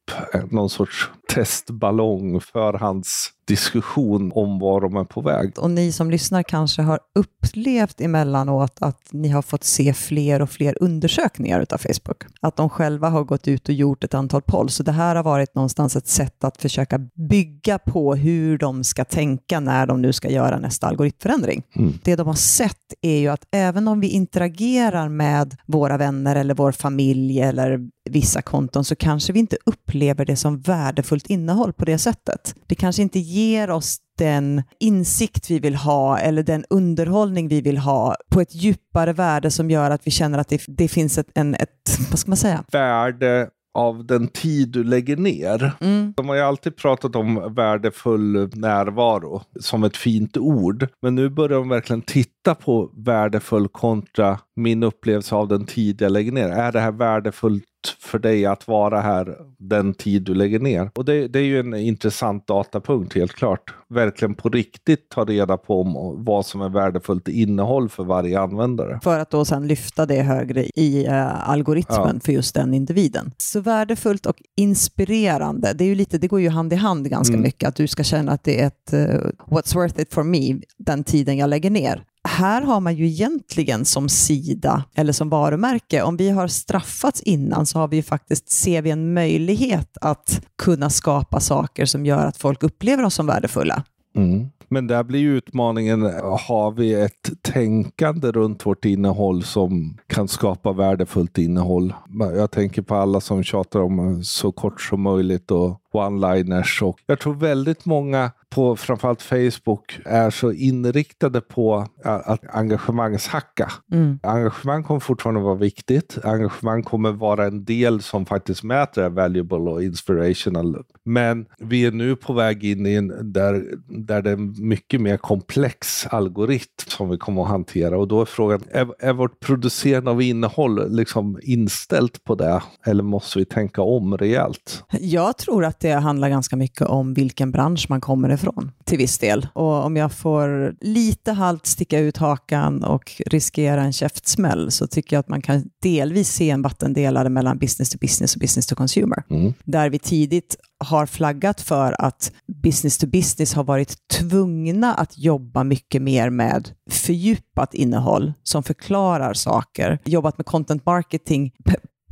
någon 0.50 0.70
sorts 0.70 1.10
testballong, 1.34 2.40
förhandsdiskussion 2.40 4.32
om 4.34 4.58
var 4.58 4.80
de 4.80 4.96
är 4.96 5.04
på 5.04 5.20
väg. 5.20 5.52
Och 5.58 5.70
ni 5.70 5.92
som 5.92 6.10
lyssnar 6.10 6.42
kanske 6.42 6.82
har 6.82 6.98
upplevt 7.14 8.00
emellanåt 8.00 8.76
att 8.80 9.08
ni 9.10 9.28
har 9.28 9.42
fått 9.42 9.64
se 9.64 9.94
fler 9.94 10.42
och 10.42 10.50
fler 10.50 10.76
undersökningar 10.80 11.66
av 11.70 11.78
Facebook. 11.78 12.24
Att 12.40 12.56
de 12.56 12.70
själva 12.70 13.08
har 13.08 13.24
gått 13.24 13.48
ut 13.48 13.68
och 13.68 13.74
gjort 13.74 14.04
ett 14.04 14.14
antal 14.14 14.42
poll. 14.42 14.70
Så 14.70 14.82
det 14.82 14.92
här 14.92 15.16
har 15.16 15.22
varit 15.22 15.54
någonstans 15.54 15.96
ett 15.96 16.08
sätt 16.08 16.44
att 16.44 16.56
försöka 16.56 16.98
bygga 17.28 17.78
på 17.78 18.14
hur 18.14 18.58
de 18.58 18.84
ska 18.84 19.04
tänka 19.04 19.60
när 19.60 19.86
de 19.86 20.02
nu 20.02 20.12
ska 20.12 20.30
göra 20.30 20.58
nästa 20.58 20.86
algoritmförändring. 20.86 21.62
Mm. 21.76 21.92
Det 22.04 22.16
de 22.16 22.26
har 22.26 22.34
sett 22.34 22.94
är 23.02 23.18
ju 23.18 23.28
att 23.28 23.46
även 23.50 23.88
om 23.88 24.00
vi 24.00 24.08
interagerar 24.08 25.08
med 25.08 25.56
våra 25.66 25.96
vänner 25.96 26.36
eller 26.36 26.54
vår 26.54 26.72
familj 26.72 27.40
eller 27.40 27.80
vissa 28.10 28.42
konton 28.42 28.84
så 28.84 28.96
kanske 28.96 29.32
vi 29.32 29.38
inte 29.38 29.56
upplever 29.66 30.24
det 30.24 30.36
som 30.36 30.60
värdefullt 30.60 31.26
innehåll 31.26 31.72
på 31.72 31.84
det 31.84 31.98
sättet. 31.98 32.54
Det 32.66 32.74
kanske 32.74 33.02
inte 33.02 33.18
ger 33.18 33.70
oss 33.70 33.98
den 34.18 34.62
insikt 34.80 35.50
vi 35.50 35.58
vill 35.58 35.74
ha 35.74 36.18
eller 36.18 36.42
den 36.42 36.64
underhållning 36.70 37.48
vi 37.48 37.60
vill 37.60 37.78
ha 37.78 38.16
på 38.30 38.40
ett 38.40 38.54
djupare 38.54 39.12
värde 39.12 39.50
som 39.50 39.70
gör 39.70 39.90
att 39.90 40.06
vi 40.06 40.10
känner 40.10 40.38
att 40.38 40.48
det, 40.48 40.62
det 40.66 40.88
finns 40.88 41.18
ett, 41.18 41.28
en, 41.34 41.54
ett, 41.54 41.98
vad 42.10 42.18
ska 42.18 42.30
man 42.30 42.36
säga? 42.36 42.64
Värde 42.72 43.48
av 43.74 44.06
den 44.06 44.28
tid 44.28 44.68
du 44.68 44.84
lägger 44.84 45.16
ner. 45.16 45.72
Mm. 45.80 46.14
De 46.16 46.28
har 46.28 46.36
ju 46.36 46.42
alltid 46.42 46.76
pratat 46.76 47.16
om 47.16 47.54
värdefull 47.54 48.50
närvaro 48.54 49.42
som 49.60 49.84
ett 49.84 49.96
fint 49.96 50.36
ord. 50.36 50.88
Men 51.02 51.14
nu 51.14 51.28
börjar 51.28 51.58
de 51.58 51.68
verkligen 51.68 52.02
titta 52.02 52.54
på 52.54 52.90
värdefull 52.96 53.68
kontra 53.68 54.38
min 54.56 54.82
upplevelse 54.82 55.34
av 55.34 55.48
den 55.48 55.66
tid 55.66 56.02
jag 56.02 56.12
lägger 56.12 56.32
ner. 56.32 56.48
Är 56.48 56.72
det 56.72 56.80
här 56.80 56.92
värdefullt 56.92 57.64
för 57.88 58.18
dig 58.18 58.46
att 58.46 58.68
vara 58.68 59.00
här 59.00 59.36
den 59.58 59.94
tid 59.94 60.22
du 60.22 60.34
lägger 60.34 60.58
ner. 60.58 60.90
Och 60.94 61.04
det, 61.04 61.28
det, 61.28 61.38
är 61.38 61.42
ju 61.42 61.60
en 61.60 61.74
intressant 61.74 62.46
datapunkt 62.46 63.14
helt 63.14 63.32
klart. 63.32 63.74
Verkligen 63.88 64.34
på 64.34 64.48
riktigt 64.48 65.08
ta 65.08 65.24
reda 65.24 65.56
på 65.56 65.80
om, 65.80 66.24
vad 66.24 66.46
som 66.46 66.60
är 66.60 66.68
värdefullt 66.68 67.28
innehåll 67.28 67.88
för 67.88 68.04
varje 68.04 68.40
användare. 68.40 69.00
För 69.02 69.18
att 69.18 69.30
då 69.30 69.44
sedan 69.44 69.66
lyfta 69.66 70.06
det 70.06 70.22
högre 70.22 70.64
i 70.74 71.06
uh, 71.06 71.50
algoritmen 71.50 72.10
ja. 72.14 72.20
för 72.24 72.32
just 72.32 72.54
den 72.54 72.74
individen. 72.74 73.32
Så 73.38 73.60
värdefullt 73.60 74.26
och 74.26 74.36
inspirerande, 74.56 75.72
det, 75.72 75.84
är 75.84 75.88
ju 75.88 75.94
lite, 75.94 76.18
det 76.18 76.28
går 76.28 76.40
ju 76.40 76.48
hand 76.48 76.72
i 76.72 76.76
hand 76.76 77.10
ganska 77.10 77.34
mm. 77.34 77.42
mycket. 77.42 77.68
Att 77.68 77.76
du 77.76 77.86
ska 77.86 78.02
känna 78.04 78.32
att 78.32 78.44
det 78.44 78.60
är 78.60 78.66
ett 78.66 78.92
uh, 78.92 79.30
what's 79.46 79.74
worth 79.74 80.00
it 80.00 80.14
for 80.14 80.22
me, 80.22 80.60
den 80.78 81.04
tiden 81.04 81.36
jag 81.36 81.50
lägger 81.50 81.70
ner 81.70 82.04
här 82.28 82.62
har 82.62 82.80
man 82.80 82.94
ju 82.94 83.06
egentligen 83.06 83.84
som 83.84 84.08
sida 84.08 84.84
eller 84.94 85.12
som 85.12 85.28
varumärke, 85.28 86.02
om 86.02 86.16
vi 86.16 86.30
har 86.30 86.48
straffats 86.48 87.22
innan 87.22 87.66
så 87.66 87.78
har 87.78 87.88
vi 87.88 87.96
ju 87.96 88.02
faktiskt, 88.02 88.50
ser 88.50 88.82
vi 88.82 88.90
en 88.90 89.14
möjlighet 89.14 89.96
att 90.00 90.46
kunna 90.58 90.90
skapa 90.90 91.40
saker 91.40 91.86
som 91.86 92.06
gör 92.06 92.26
att 92.26 92.36
folk 92.36 92.62
upplever 92.62 93.04
oss 93.04 93.14
som 93.14 93.26
värdefulla. 93.26 93.84
Mm. 94.16 94.48
Men 94.68 94.86
där 94.86 95.04
blir 95.04 95.20
ju 95.20 95.36
utmaningen, 95.36 96.02
har 96.48 96.70
vi 96.70 96.94
ett 96.94 97.30
tänkande 97.42 98.30
runt 98.30 98.66
vårt 98.66 98.84
innehåll 98.84 99.42
som 99.42 99.98
kan 100.06 100.28
skapa 100.28 100.72
värdefullt 100.72 101.38
innehåll? 101.38 101.94
Jag 102.18 102.50
tänker 102.50 102.82
på 102.82 102.94
alla 102.94 103.20
som 103.20 103.42
tjatar 103.42 103.80
om 103.80 104.24
så 104.24 104.52
kort 104.52 104.80
som 104.80 105.02
möjligt 105.02 105.50
och 105.50 105.80
one-liners. 105.98 106.82
Och 106.82 106.98
jag 107.06 107.20
tror 107.20 107.34
väldigt 107.34 107.84
många 107.84 108.30
på 108.54 108.76
framförallt 108.76 109.22
Facebook 109.22 110.00
är 110.04 110.30
så 110.30 110.52
inriktade 110.52 111.40
på 111.40 111.86
att 112.04 112.40
engagemangshacka. 112.54 113.72
Mm. 113.92 114.18
Engagemang 114.22 114.84
kommer 114.84 115.00
fortfarande 115.00 115.40
vara 115.40 115.54
viktigt. 115.54 116.18
Engagemang 116.24 116.82
kommer 116.82 117.12
vara 117.12 117.46
en 117.46 117.64
del 117.64 118.02
som 118.02 118.26
faktiskt 118.26 118.62
mäter 118.62 119.08
valuable 119.08 119.70
och 119.70 119.82
inspirational. 119.82 120.82
Men 121.04 121.46
vi 121.58 121.86
är 121.86 121.92
nu 121.92 122.16
på 122.16 122.32
väg 122.32 122.64
in 122.64 122.86
i 122.86 122.94
en 122.94 123.32
där, 123.32 123.64
där 123.88 124.22
det 124.22 124.30
är 124.30 124.62
mycket 124.62 125.00
mer 125.00 125.16
komplex 125.16 126.06
algoritm 126.06 126.64
som 126.86 127.08
vi 127.08 127.18
kommer 127.18 127.42
att 127.42 127.48
hantera. 127.48 127.98
Och 127.98 128.08
då 128.08 128.20
är 128.20 128.24
frågan, 128.24 128.60
är, 128.70 128.88
är 128.98 129.12
vårt 129.12 129.40
producerande 129.40 130.10
av 130.10 130.22
innehåll 130.22 130.96
liksom 130.96 131.38
inställt 131.42 132.24
på 132.24 132.34
det? 132.34 132.62
Eller 132.86 133.02
måste 133.02 133.38
vi 133.38 133.44
tänka 133.44 133.82
om 133.82 134.16
rejält? 134.16 134.84
Jag 134.90 135.38
tror 135.38 135.64
att 135.64 135.80
det 135.84 135.94
handlar 135.94 136.28
ganska 136.28 136.56
mycket 136.56 136.86
om 136.86 137.14
vilken 137.14 137.50
bransch 137.50 137.86
man 137.88 138.00
kommer 138.00 138.28
ifrån 138.28 138.72
till 138.84 138.98
viss 138.98 139.18
del. 139.18 139.46
Och 139.52 139.84
om 139.84 139.96
jag 139.96 140.12
får 140.12 140.74
lite 140.80 141.32
halvt 141.32 141.66
sticka 141.66 141.98
ut 141.98 142.16
hakan 142.16 142.84
och 142.84 143.22
riskera 143.26 143.82
en 143.82 143.92
käftsmäll 143.92 144.70
så 144.70 144.86
tycker 144.86 145.16
jag 145.16 145.20
att 145.20 145.28
man 145.28 145.42
kan 145.42 145.64
delvis 145.82 146.28
se 146.28 146.50
en 146.50 146.62
vattendelare 146.62 147.28
mellan 147.28 147.58
business 147.58 147.90
to 147.90 147.98
business 148.00 148.34
och 148.34 148.40
business 148.40 148.66
to 148.66 148.74
consumer. 148.74 149.22
Mm. 149.30 149.54
Där 149.64 149.90
vi 149.90 149.98
tidigt 149.98 150.56
har 150.78 151.06
flaggat 151.06 151.60
för 151.60 151.96
att 151.98 152.32
business 152.62 152.98
to 152.98 153.06
business 153.06 153.54
har 153.54 153.64
varit 153.64 153.96
tvungna 154.12 154.94
att 154.94 155.18
jobba 155.18 155.64
mycket 155.64 156.02
mer 156.02 156.30
med 156.30 156.70
fördjupat 156.90 157.74
innehåll 157.74 158.32
som 158.42 158.62
förklarar 158.62 159.34
saker, 159.34 159.98
jobbat 160.04 160.38
med 160.38 160.46
content 160.46 160.86
marketing 160.86 161.52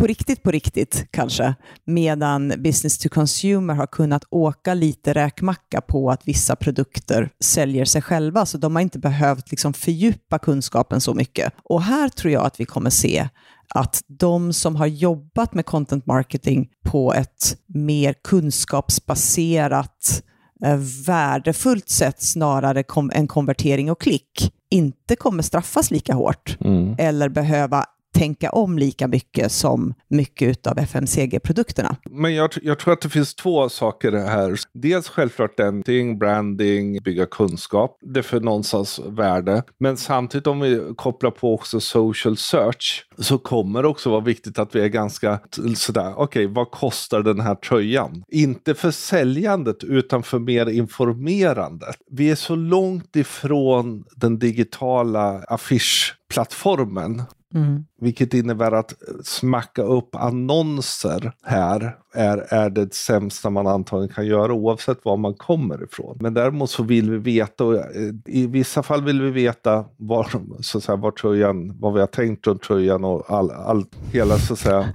på 0.03 0.07
riktigt, 0.07 0.43
på 0.43 0.51
riktigt 0.51 1.07
kanske, 1.11 1.55
medan 1.85 2.49
business 2.49 2.99
to 2.99 3.09
consumer 3.09 3.75
har 3.75 3.87
kunnat 3.87 4.25
åka 4.31 4.75
lite 4.75 5.13
räkmacka 5.13 5.81
på 5.81 6.11
att 6.11 6.29
vissa 6.29 6.57
produkter 6.57 7.31
säljer 7.41 7.85
sig 7.85 8.03
själva, 8.03 8.47
så 8.47 8.59
de 8.59 8.77
har 8.77 8.83
inte 8.83 8.99
behövt 8.99 9.51
liksom 9.51 9.73
fördjupa 9.73 10.39
kunskapen 10.39 11.01
så 11.01 11.15
mycket. 11.15 11.53
Och 11.65 11.83
här 11.83 12.09
tror 12.09 12.33
jag 12.33 12.47
att 12.47 12.61
vi 12.61 12.65
kommer 12.65 12.91
se 12.91 13.29
att 13.75 14.03
de 14.07 14.53
som 14.53 14.77
har 14.77 14.87
jobbat 14.87 15.55
med 15.55 15.67
content 15.67 16.07
marketing 16.07 16.69
på 16.85 17.15
ett 17.15 17.57
mer 17.67 18.15
kunskapsbaserat, 18.25 20.23
eh, 20.65 20.81
värdefullt 21.07 21.89
sätt 21.89 22.23
snarare 22.23 22.85
än 23.13 23.29
konvertering 23.29 23.91
och 23.91 24.01
klick, 24.01 24.53
inte 24.71 25.17
kommer 25.17 25.43
straffas 25.43 25.91
lika 25.91 26.15
hårt 26.15 26.57
mm. 26.61 26.95
eller 26.99 27.29
behöva 27.29 27.87
tänka 28.13 28.51
om 28.51 28.79
lika 28.79 29.09
mycket 29.09 29.53
som 29.53 29.95
mycket 30.09 30.67
av 30.67 30.79
FMCG-produkterna. 30.79 31.97
Men 32.11 32.35
jag, 32.35 32.51
jag, 32.63 32.79
tror 32.79 32.93
att 32.93 33.01
det 33.01 33.09
finns 33.09 33.35
två 33.35 33.69
saker 33.69 34.13
här. 34.13 34.57
Dels 34.73 35.09
självklart 35.09 35.57
den 35.57 36.19
branding, 36.19 37.03
bygga 37.03 37.27
kunskap. 37.27 37.99
Det 38.01 38.23
för 38.23 38.41
någonstans 38.41 39.01
värde. 39.07 39.63
Men 39.79 39.97
samtidigt 39.97 40.47
om 40.47 40.61
vi 40.61 40.95
kopplar 40.97 41.31
på 41.31 41.55
också 41.55 41.81
social 41.81 42.37
search 42.37 43.07
så 43.19 43.39
kommer 43.39 43.83
det 43.83 43.89
också 43.89 44.11
vara 44.11 44.21
viktigt 44.21 44.59
att 44.59 44.75
vi 44.75 44.81
är 44.81 44.89
ganska 44.89 45.41
sådär, 45.77 46.13
okej, 46.17 46.23
okay, 46.23 46.47
vad 46.47 46.71
kostar 46.71 47.23
den 47.23 47.41
här 47.41 47.55
tröjan? 47.55 48.25
Inte 48.29 48.75
för 48.75 48.91
säljandet 48.91 49.85
utan 49.85 50.23
för 50.23 50.39
mer 50.39 50.69
informerandet. 50.69 51.97
Vi 52.11 52.31
är 52.31 52.35
så 52.35 52.55
långt 52.55 53.17
ifrån 53.17 54.05
den 54.17 54.39
digitala 54.39 55.45
affischplattformen 55.49 57.23
Mm. 57.55 57.85
Vilket 58.01 58.35
innebär 58.35 58.73
att 58.73 58.95
smacka 59.25 59.83
upp 59.83 60.15
annonser 60.15 61.33
här 61.43 61.97
är, 62.15 62.39
är 62.49 62.71
det 62.71 62.95
sämsta 62.95 63.51
man 63.51 63.67
antagligen 63.67 64.15
kan 64.15 64.27
göra 64.27 64.53
oavsett 64.53 65.05
var 65.05 65.17
man 65.17 65.35
kommer 65.35 65.85
ifrån. 65.85 66.17
Men 66.21 66.35
däremot 66.35 66.71
så 66.71 66.83
vill 66.83 67.11
vi 67.11 67.19
veta, 67.19 67.65
och 67.65 67.75
eh, 67.75 68.15
i 68.27 68.47
vissa 68.47 68.83
fall 68.83 69.05
vill 69.05 69.23
vi 69.23 69.31
veta 69.31 69.85
var, 69.97 70.27
så 70.61 70.79
att 70.79 70.85
säga, 70.85 70.97
var 70.97 71.11
tröjan, 71.11 71.79
vad 71.81 71.95
vi 71.95 72.01
har 72.01 72.07
tänkt 72.07 72.47
runt 72.47 72.63
tröjan 72.63 73.05
och 73.05 73.31
all, 73.31 73.51
all, 73.51 73.85
hela 74.13 74.39
så 74.39 74.53
att 74.53 74.59
säga 74.59 74.93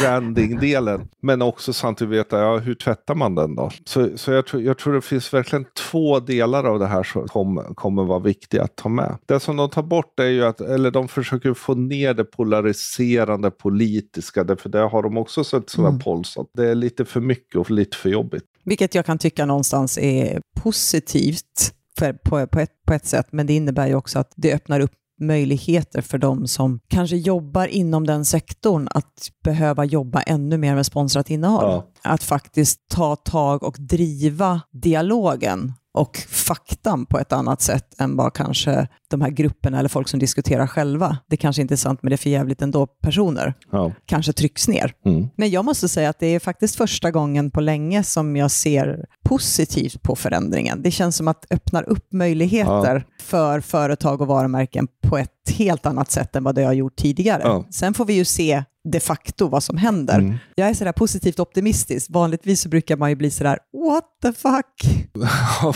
branding-delen. 0.00 1.08
Men 1.22 1.42
också 1.42 1.72
samtidigt 1.72 2.18
veta, 2.18 2.38
ja, 2.40 2.58
hur 2.58 2.74
tvättar 2.74 3.14
man 3.14 3.34
den 3.34 3.54
då? 3.54 3.70
Så, 3.84 4.18
så 4.18 4.32
jag, 4.32 4.46
tror, 4.46 4.62
jag 4.62 4.78
tror 4.78 4.94
det 4.94 5.00
finns 5.00 5.34
verkligen 5.34 5.64
två 5.90 6.20
delar 6.20 6.64
av 6.64 6.78
det 6.78 6.86
här 6.86 7.02
som 7.02 7.28
kommer, 7.28 7.74
kommer 7.74 8.04
vara 8.04 8.18
viktiga 8.18 8.62
att 8.62 8.76
ta 8.76 8.88
med. 8.88 9.18
Det 9.26 9.40
som 9.40 9.56
de 9.56 9.70
tar 9.70 9.82
bort 9.82 10.20
är 10.20 10.24
ju 10.24 10.44
att, 10.44 10.60
eller 10.60 10.90
de 10.90 11.08
försöker 11.08 11.54
få 11.54 11.74
ner 11.74 12.14
det 12.14 12.24
polariserande 12.24 13.50
politiska, 13.50 14.56
för 14.56 14.68
det 14.68 14.78
har 14.78 15.02
de 15.02 15.16
också 15.16 15.44
sett 15.44 15.70
sådana 15.70 15.88
mm. 15.88 16.00
polls, 16.00 16.36
att 16.36 16.50
det 16.54 16.70
är 16.70 16.74
lite 16.74 17.04
för 17.04 17.20
mycket 17.20 17.56
och 17.56 17.70
lite 17.70 17.96
för 17.96 18.08
jobbigt. 18.08 18.44
Vilket 18.64 18.94
jag 18.94 19.06
kan 19.06 19.18
tycka 19.18 19.46
någonstans 19.46 19.98
är 19.98 20.40
positivt 20.60 21.72
för, 21.98 22.12
på, 22.12 22.46
på, 22.46 22.60
ett, 22.60 22.72
på 22.86 22.94
ett 22.94 23.06
sätt, 23.06 23.26
men 23.30 23.46
det 23.46 23.52
innebär 23.52 23.86
ju 23.86 23.94
också 23.94 24.18
att 24.18 24.32
det 24.36 24.54
öppnar 24.54 24.80
upp 24.80 24.92
möjligheter 25.20 26.02
för 26.02 26.18
de 26.18 26.46
som 26.46 26.80
kanske 26.88 27.16
jobbar 27.16 27.66
inom 27.66 28.06
den 28.06 28.24
sektorn 28.24 28.88
att 28.90 29.30
behöva 29.44 29.84
jobba 29.84 30.22
ännu 30.22 30.58
mer 30.58 30.74
med 30.74 30.86
sponsrat 30.86 31.30
innehåll. 31.30 31.64
Ja. 31.64 31.86
Att 32.02 32.22
faktiskt 32.22 32.80
ta 32.88 33.16
tag 33.16 33.62
och 33.62 33.76
driva 33.78 34.60
dialogen 34.72 35.72
och 35.96 36.16
faktan 36.28 37.06
på 37.06 37.18
ett 37.18 37.32
annat 37.32 37.60
sätt 37.60 38.00
än 38.00 38.16
vad 38.16 38.34
kanske 38.34 38.88
de 39.08 39.20
här 39.20 39.30
grupperna 39.30 39.78
eller 39.78 39.88
folk 39.88 40.08
som 40.08 40.20
diskuterar 40.20 40.66
själva. 40.66 41.18
Det 41.26 41.36
kanske 41.36 41.62
inte 41.62 41.74
är 41.74 41.76
sant, 41.76 42.02
men 42.02 42.10
det 42.10 42.14
är 42.14 42.18
för 42.18 42.30
jävligt 42.30 42.62
ändå 42.62 42.86
personer. 42.86 43.54
Ja. 43.72 43.92
Kanske 44.06 44.32
trycks 44.32 44.68
ner. 44.68 44.92
Mm. 45.04 45.28
Men 45.36 45.50
jag 45.50 45.64
måste 45.64 45.88
säga 45.88 46.08
att 46.08 46.18
det 46.18 46.26
är 46.26 46.40
faktiskt 46.40 46.76
första 46.76 47.10
gången 47.10 47.50
på 47.50 47.60
länge 47.60 48.02
som 48.02 48.36
jag 48.36 48.50
ser 48.50 49.06
positivt 49.24 50.02
på 50.02 50.16
förändringen. 50.16 50.82
Det 50.82 50.90
känns 50.90 51.16
som 51.16 51.28
att 51.28 51.46
öppnar 51.50 51.82
upp 51.82 52.12
möjligheter 52.12 53.04
ja. 53.08 53.15
För 53.26 53.60
företag 53.60 54.20
och 54.20 54.26
varumärken 54.26 54.88
på 55.02 55.18
ett 55.18 55.50
helt 55.58 55.86
annat 55.86 56.10
sätt 56.10 56.36
än 56.36 56.44
vad 56.44 56.54
det 56.54 56.64
har 56.64 56.72
gjort 56.72 56.96
tidigare. 56.96 57.42
Ja. 57.44 57.64
Sen 57.70 57.94
får 57.94 58.04
vi 58.04 58.12
ju 58.12 58.24
se 58.24 58.64
de 58.92 59.00
facto 59.00 59.48
vad 59.48 59.62
som 59.62 59.76
händer. 59.76 60.18
Mm. 60.18 60.36
Jag 60.54 60.68
är 60.68 60.74
sådär 60.74 60.92
positivt 60.92 61.40
optimistisk. 61.40 62.10
Vanligtvis 62.10 62.60
så 62.60 62.68
brukar 62.68 62.96
man 62.96 63.10
ju 63.10 63.16
bli 63.16 63.30
sådär, 63.30 63.58
what 63.88 64.04
the 64.22 64.32
fuck? 64.32 65.04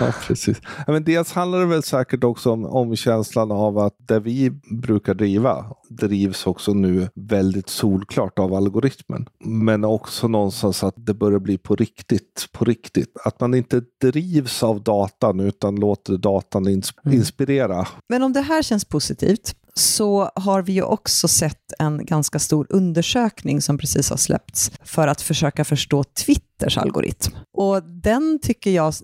ja, 0.00 0.12
precis. 0.26 0.60
men 0.86 1.04
dels 1.04 1.32
handlar 1.32 1.58
det 1.58 1.66
väl 1.66 1.82
säkert 1.82 2.24
också 2.24 2.52
om, 2.52 2.64
om 2.66 2.96
känslan 2.96 3.52
av 3.52 3.78
att 3.78 3.94
det 4.08 4.20
vi 4.20 4.50
brukar 4.70 5.14
driva 5.14 5.64
drivs 5.88 6.46
också 6.46 6.72
nu 6.72 7.08
väldigt 7.14 7.68
solklart 7.68 8.38
av 8.38 8.54
algoritmen. 8.54 9.28
Men 9.44 9.84
också 9.84 10.28
någonstans 10.28 10.84
att 10.84 10.94
det 10.96 11.14
börjar 11.14 11.38
bli 11.38 11.58
på 11.58 11.76
riktigt, 11.76 12.48
på 12.52 12.64
riktigt. 12.64 13.16
Att 13.24 13.40
man 13.40 13.54
inte 13.54 13.82
drivs 14.00 14.62
av 14.62 14.82
datan 14.82 15.40
utan 15.40 15.76
låter 15.76 16.16
datan 16.16 16.68
ins 16.68 16.92
mm. 17.04 17.18
inspirera. 17.18 17.88
Men 18.08 18.22
om 18.22 18.32
det 18.32 18.40
här 18.40 18.62
känns 18.62 18.84
positivt 18.84 19.54
så 19.78 20.30
har 20.34 20.62
vi 20.62 20.72
ju 20.72 20.82
också 20.82 21.28
sett 21.28 21.72
en 21.78 22.06
ganska 22.06 22.38
stor 22.38 22.66
undersökning 22.70 23.62
som 23.62 23.78
precis 23.78 24.10
har 24.10 24.16
släppts 24.16 24.72
för 24.82 25.08
att 25.08 25.20
försöka 25.20 25.64
förstå 25.64 26.04
Twitters 26.04 26.78
algoritm. 26.78 27.32
Och 27.56 27.82
den 27.82 28.38
tycker 28.42 28.70
jag, 28.70 28.94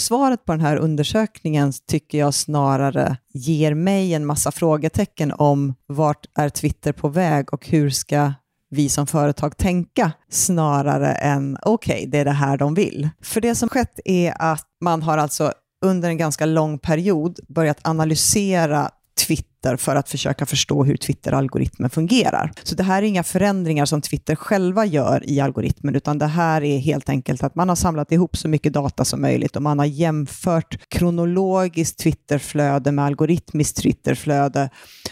svaret 0.00 0.44
på 0.44 0.52
den 0.52 0.60
här 0.60 0.76
undersökningen 0.76 1.72
tycker 1.88 2.18
jag 2.18 2.34
snarare 2.34 3.16
ger 3.34 3.74
mig 3.74 4.14
en 4.14 4.26
massa 4.26 4.52
frågetecken 4.52 5.32
om 5.32 5.74
vart 5.86 6.26
är 6.38 6.48
Twitter 6.48 6.92
på 6.92 7.08
väg 7.08 7.52
och 7.52 7.66
hur 7.66 7.90
ska 7.90 8.32
vi 8.70 8.88
som 8.88 9.06
företag 9.06 9.56
tänka 9.56 10.12
snarare 10.30 11.12
än 11.12 11.58
okej, 11.62 11.94
okay, 11.96 12.06
det 12.06 12.18
är 12.18 12.24
det 12.24 12.30
här 12.30 12.56
de 12.56 12.74
vill. 12.74 13.08
För 13.22 13.40
det 13.40 13.54
som 13.54 13.68
skett 13.68 14.00
är 14.04 14.34
att 14.38 14.66
man 14.80 15.02
har 15.02 15.18
alltså 15.18 15.52
under 15.84 16.08
en 16.08 16.16
ganska 16.16 16.46
lång 16.46 16.78
period 16.78 17.40
börjat 17.48 17.78
analysera 17.82 18.90
Twitter 19.26 19.55
för 19.76 19.96
att 19.96 20.08
försöka 20.08 20.46
förstå 20.46 20.84
hur 20.84 20.96
Twitter-algoritmen 20.96 21.90
fungerar. 21.90 22.52
Så 22.62 22.74
det 22.74 22.82
här 22.82 23.02
är 23.02 23.06
inga 23.06 23.22
förändringar 23.22 23.84
som 23.84 24.00
Twitter 24.00 24.34
själva 24.34 24.84
gör 24.84 25.30
i 25.30 25.40
algoritmen, 25.40 25.94
utan 25.94 26.18
det 26.18 26.26
här 26.26 26.62
är 26.62 26.78
helt 26.78 27.08
enkelt 27.08 27.42
att 27.42 27.54
man 27.54 27.68
har 27.68 27.76
samlat 27.76 28.12
ihop 28.12 28.36
så 28.36 28.48
mycket 28.48 28.72
data 28.72 29.04
som 29.04 29.20
möjligt 29.20 29.56
och 29.56 29.62
man 29.62 29.78
har 29.78 29.86
jämfört 29.86 30.78
kronologiskt 30.88 31.98
Twitterflöde 31.98 32.92
med 32.92 33.04
algoritmiskt 33.04 33.76
Twitterflöde 33.82 34.70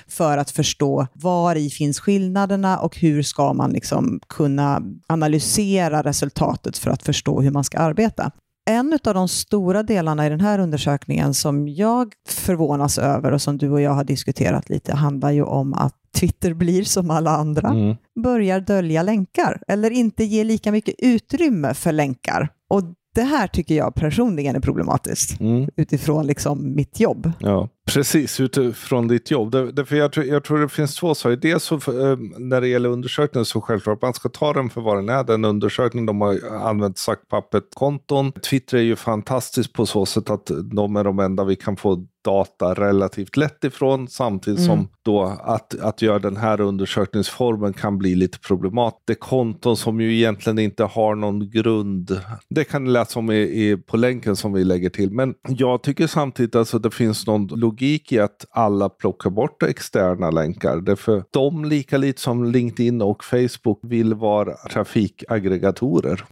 för 0.09 0.39
att 0.39 0.51
förstå 0.51 1.07
var 1.13 1.57
i 1.57 1.71
finns 1.71 2.01
skillnaderna 2.01 2.79
och 2.79 2.99
hur 2.99 3.23
ska 3.23 3.53
man 3.53 3.71
liksom 3.71 4.21
kunna 4.29 4.83
analysera 5.07 6.03
resultatet 6.03 6.79
för 6.79 6.91
att 6.91 7.03
förstå 7.03 7.41
hur 7.41 7.51
man 7.51 7.65
ska 7.65 7.79
arbeta. 7.79 8.31
En 8.67 8.99
av 9.05 9.15
de 9.15 9.29
stora 9.29 9.83
delarna 9.83 10.27
i 10.27 10.31
den 10.31 10.41
här 10.41 10.59
undersökningen 10.59 11.35
som 11.35 11.69
jag 11.69 12.13
förvånas 12.29 12.99
över 12.99 13.33
och 13.33 13.43
som 13.43 13.59
du 13.59 13.71
och 13.71 13.81
jag 13.81 13.91
har 13.91 14.05
diskuterat 14.05 14.69
lite 14.69 14.95
handlar 14.95 15.31
ju 15.31 15.43
om 15.43 15.75
att 15.75 15.95
Twitter 16.15 16.55
blir 16.55 16.85
som 16.85 17.11
alla 17.11 17.31
andra, 17.31 17.69
mm. 17.69 17.97
börjar 18.23 18.61
dölja 18.61 19.03
länkar 19.03 19.63
eller 19.69 19.91
inte 19.91 20.25
ge 20.25 20.45
lika 20.45 20.73
mycket 20.73 20.95
utrymme 20.99 21.75
för 21.75 21.93
länkar. 21.93 22.49
Och 22.69 22.83
det 23.15 23.23
här 23.23 23.47
tycker 23.47 23.75
jag 23.75 23.95
personligen 23.95 24.57
är 24.57 24.61
problematiskt 24.61 25.41
mm. 25.41 25.71
utifrån 25.77 26.27
liksom 26.27 26.75
mitt 26.75 27.01
jobb. 27.01 27.33
Ja. 27.39 27.69
Precis, 27.93 28.41
utifrån 28.41 29.09
ditt 29.09 29.31
jobb. 29.31 29.51
Därför 29.51 29.97
jag, 29.97 30.13
tror, 30.13 30.27
jag 30.27 30.45
tror 30.45 30.59
det 30.59 30.69
finns 30.69 30.97
två 30.97 31.15
saker. 31.15 31.37
Dels 31.37 31.65
så, 31.65 31.75
eh, 31.75 32.19
när 32.39 32.61
det 32.61 32.69
gäller 32.69 32.89
undersökningen 32.89 33.45
så 33.45 33.61
självklart 33.61 34.03
man 34.03 34.15
ska 34.15 34.29
ta 34.29 34.53
den 34.53 34.71
för 34.71 34.81
vad 34.81 34.97
den 34.97 35.09
är. 35.09 35.25
Den 35.25 35.45
undersökning 35.45 36.07
de 36.07 36.21
har 36.21 36.39
använt 36.63 36.99
Sackpappet-konton. 36.99 38.33
Twitter 38.33 38.79
är 38.79 38.83
ju 38.83 38.97
fantastiskt 38.97 39.73
på 39.73 39.87
så 39.87 40.07
sätt 40.07 40.31
att 40.31 40.51
de 40.73 40.97
är 40.97 41.05
de 41.05 41.19
enda 41.19 41.45
vi 41.45 41.57
kan 41.57 41.77
få 41.77 42.07
data 42.25 42.75
relativt 42.75 43.37
lätt 43.37 43.65
ifrån 43.65 44.09
samtidigt 44.09 44.61
mm. 44.61 44.69
som 44.69 44.89
då 45.03 45.23
att, 45.23 45.81
att 45.81 46.03
göra 46.03 46.19
den 46.19 46.37
här 46.37 46.61
undersökningsformen 46.61 47.73
kan 47.73 47.99
bli 47.99 48.15
lite 48.15 48.39
problematiskt. 48.39 49.03
Det 49.07 49.15
konton 49.15 49.77
som 49.77 50.01
ju 50.01 50.17
egentligen 50.17 50.59
inte 50.59 50.85
har 50.85 51.15
någon 51.15 51.51
grund. 51.51 52.21
Det 52.49 52.65
kan 52.65 52.85
ni 52.85 52.91
läsa 52.91 53.19
om 53.19 53.31
i, 53.31 53.37
i, 53.37 53.77
på 53.77 53.97
länken 53.97 54.37
som 54.37 54.53
vi 54.53 54.65
lägger 54.65 54.91
till. 54.91 55.11
Men 55.11 55.35
jag 55.49 55.83
tycker 55.83 56.07
samtidigt 56.07 56.55
att 56.55 56.59
alltså, 56.59 56.79
det 56.79 56.91
finns 56.91 57.27
någon 57.27 57.47
logik 57.47 57.74
i 57.83 58.19
att 58.19 58.47
alla 58.51 58.89
plockar 58.89 59.31
bort 59.31 59.63
externa 59.63 60.31
länkar. 60.31 60.77
Därför 60.77 61.25
de 61.31 61.65
lika 61.65 61.99
lite 61.99 62.21
som 62.21 62.45
LinkedIn 62.45 63.03
och 63.03 63.25
Facebook 63.25 63.81
vill 63.83 64.15
vara 64.15 64.57
trafikaggregatorer. 64.71 66.25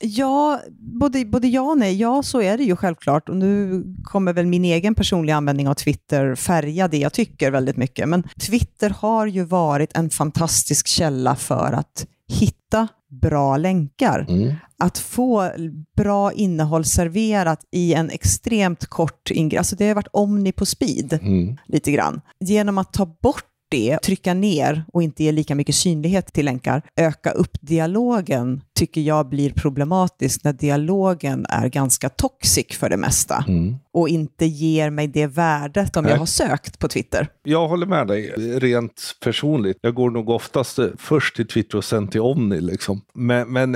Ja, 0.00 0.60
både, 0.78 1.24
både 1.24 1.48
ja 1.48 1.62
och 1.62 1.78
nej. 1.78 1.96
Ja, 1.96 2.22
så 2.22 2.42
är 2.42 2.58
det 2.58 2.64
ju 2.64 2.76
självklart. 2.76 3.28
Och 3.28 3.36
nu 3.36 3.84
kommer 4.04 4.32
väl 4.32 4.46
min 4.46 4.64
egen 4.64 4.94
personliga 4.94 5.36
användning 5.36 5.68
av 5.68 5.74
Twitter 5.74 6.34
färga 6.34 6.88
det 6.88 6.98
jag 6.98 7.12
tycker 7.12 7.50
väldigt 7.50 7.76
mycket. 7.76 8.08
Men 8.08 8.22
Twitter 8.22 8.90
har 8.90 9.26
ju 9.26 9.44
varit 9.44 9.96
en 9.96 10.10
fantastisk 10.10 10.86
källa 10.86 11.36
för 11.36 11.72
att 11.72 12.06
hitta 12.28 12.88
bra 13.22 13.56
länkar. 13.56 14.26
Mm. 14.28 14.54
Att 14.78 14.98
få 14.98 15.50
bra 15.96 16.32
innehåll 16.32 16.84
serverat 16.84 17.60
i 17.70 17.94
en 17.94 18.10
extremt 18.10 18.86
kort 18.86 19.30
ingrepp. 19.30 19.58
Alltså 19.58 19.76
det 19.76 19.88
har 19.88 19.94
varit 19.94 20.08
omni 20.12 20.52
på 20.52 20.66
speed, 20.66 21.12
mm. 21.12 21.56
lite 21.66 21.92
grann. 21.92 22.20
Genom 22.40 22.78
att 22.78 22.92
ta 22.92 23.06
bort 23.06 23.44
det, 23.70 23.98
trycka 23.98 24.34
ner 24.34 24.84
och 24.92 25.02
inte 25.02 25.24
ge 25.24 25.32
lika 25.32 25.54
mycket 25.54 25.74
synlighet 25.74 26.32
till 26.32 26.44
länkar, 26.44 26.82
öka 26.96 27.30
upp 27.30 27.58
dialogen 27.60 28.62
tycker 28.74 29.00
jag 29.00 29.28
blir 29.28 29.50
problematiskt 29.50 30.44
när 30.44 30.52
dialogen 30.52 31.46
är 31.48 31.68
ganska 31.68 32.08
toxic 32.08 32.66
för 32.78 32.88
det 32.88 32.96
mesta 32.96 33.44
mm. 33.48 33.76
och 33.92 34.08
inte 34.08 34.46
ger 34.46 34.90
mig 34.90 35.06
det 35.06 35.26
värdet 35.26 35.96
om 35.96 36.04
Nej. 36.04 36.12
jag 36.12 36.18
har 36.18 36.26
sökt 36.26 36.78
på 36.78 36.88
Twitter. 36.88 37.28
Jag 37.42 37.68
håller 37.68 37.86
med 37.86 38.06
dig 38.06 38.30
rent 38.58 39.16
personligt. 39.24 39.78
Jag 39.80 39.94
går 39.94 40.10
nog 40.10 40.28
oftast 40.28 40.78
först 40.98 41.36
till 41.36 41.48
Twitter 41.48 41.78
och 41.78 41.84
sen 41.84 42.08
till 42.08 42.20
Omni. 42.20 42.60
Liksom. 42.60 43.00
Men, 43.14 43.52
men, 43.52 43.70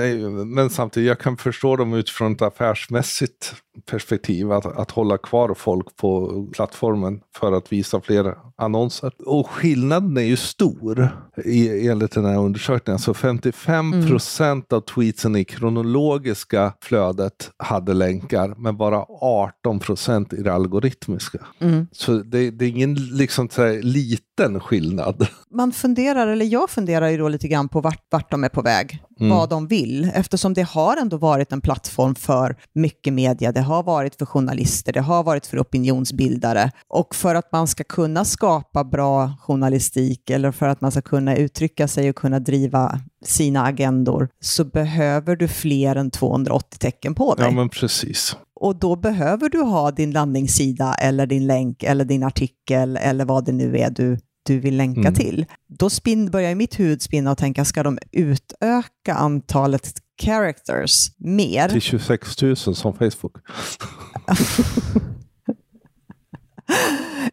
men 0.53 0.69
samtidigt, 0.69 1.07
jag 1.07 1.19
kan 1.19 1.37
förstå 1.37 1.75
dem 1.75 1.93
utifrån 1.93 2.33
ett 2.33 2.41
affärsmässigt 2.41 3.55
perspektiv 3.85 4.51
att, 4.51 4.65
att 4.65 4.91
hålla 4.91 5.17
kvar 5.17 5.53
folk 5.53 5.95
på 5.95 6.45
plattformen 6.53 7.21
för 7.35 7.51
att 7.51 7.71
visa 7.71 8.01
fler 8.01 8.35
annonser. 8.55 9.11
Och 9.25 9.49
skillnaden 9.49 10.17
är 10.17 10.21
ju 10.21 10.37
stor 10.37 11.09
i, 11.45 11.87
enligt 11.87 12.11
den 12.11 12.25
här 12.25 12.37
undersökningen. 12.37 12.99
Så 12.99 13.13
55 13.13 14.07
procent 14.07 14.71
mm. 14.71 14.77
av 14.77 14.81
tweetsen 14.95 15.35
i 15.35 15.45
kronologiska 15.45 16.73
flödet 16.81 17.51
hade 17.57 17.93
länkar, 17.93 18.55
men 18.57 18.77
bara 18.77 19.05
18 19.21 19.79
procent 19.79 20.33
i 20.33 20.41
det 20.41 20.53
algoritmiska. 20.53 21.39
Mm. 21.59 21.87
Så 21.91 22.11
det, 22.11 22.51
det, 22.51 22.65
är 22.65 22.69
ingen 22.69 22.93
liksom, 22.93 23.49
här, 23.57 23.81
liten 23.81 24.59
skillnad. 24.59 25.27
Man 25.51 25.71
funderar, 25.71 26.27
eller 26.27 26.45
jag 26.45 26.69
funderar 26.69 27.09
ju 27.09 27.17
då 27.17 27.29
lite 27.29 27.47
grann 27.47 27.69
på 27.69 27.81
vart, 27.81 28.03
vart 28.11 28.31
de 28.31 28.43
är 28.43 28.49
på 28.49 28.61
väg, 28.61 29.03
mm. 29.19 29.37
vad 29.37 29.49
de 29.49 29.67
vill, 29.67 30.11
eftersom 30.13 30.53
det 30.53 30.61
har 30.61 30.97
ändå 30.97 31.17
varit 31.17 31.51
en 31.51 31.61
plattform 31.61 32.15
för 32.15 32.55
mycket 32.73 33.13
media. 33.13 33.51
Det 33.51 33.61
har 33.61 33.83
varit 33.83 34.15
för 34.15 34.25
journalister, 34.25 34.93
det 34.93 35.01
har 35.01 35.23
varit 35.23 35.45
för 35.45 35.61
opinionsbildare 35.61 36.71
och 36.87 37.15
för 37.15 37.35
att 37.35 37.51
man 37.51 37.67
ska 37.67 37.83
kunna 37.83 38.25
skapa 38.25 38.83
bra 38.83 39.33
journalistik 39.41 40.29
eller 40.29 40.51
för 40.51 40.67
att 40.67 40.81
man 40.81 40.91
ska 40.91 41.01
kunna 41.01 41.35
uttrycka 41.35 41.87
sig 41.87 42.09
och 42.09 42.15
kunna 42.15 42.39
driva 42.39 42.99
sina 43.25 43.65
agendor 43.65 44.29
så 44.41 44.65
behöver 44.65 45.35
du 45.35 45.47
fler 45.47 45.95
än 45.95 46.11
280 46.11 46.79
tecken 46.79 47.15
på 47.15 47.35
dig. 47.35 47.45
Ja, 47.45 47.51
men 47.51 47.69
precis. 47.69 48.35
Och 48.61 48.75
då 48.75 48.95
behöver 48.95 49.49
du 49.49 49.61
ha 49.61 49.91
din 49.91 50.11
landningssida 50.11 50.93
eller 50.93 51.25
din 51.25 51.47
länk 51.47 51.83
eller 51.83 52.05
din 52.05 52.23
artikel 52.23 52.97
eller 52.97 53.25
vad 53.25 53.45
det 53.45 53.51
nu 53.51 53.77
är 53.77 53.89
du, 53.89 54.17
du 54.49 54.59
vill 54.59 54.77
länka 54.77 54.99
mm. 54.99 55.13
till. 55.13 55.45
Då 55.67 55.89
spin, 55.89 56.31
börjar 56.31 56.55
mitt 56.55 56.79
huvud 56.79 57.01
spinna 57.01 57.31
och 57.31 57.37
tänka, 57.37 57.65
ska 57.65 57.83
de 57.83 57.99
utöka 58.11 59.13
antalet 59.13 59.93
characters 60.21 61.11
mer? 61.17 61.69
Till 61.69 61.81
26 61.81 62.41
000 62.41 62.55
som 62.55 62.93
Facebook. 62.93 63.37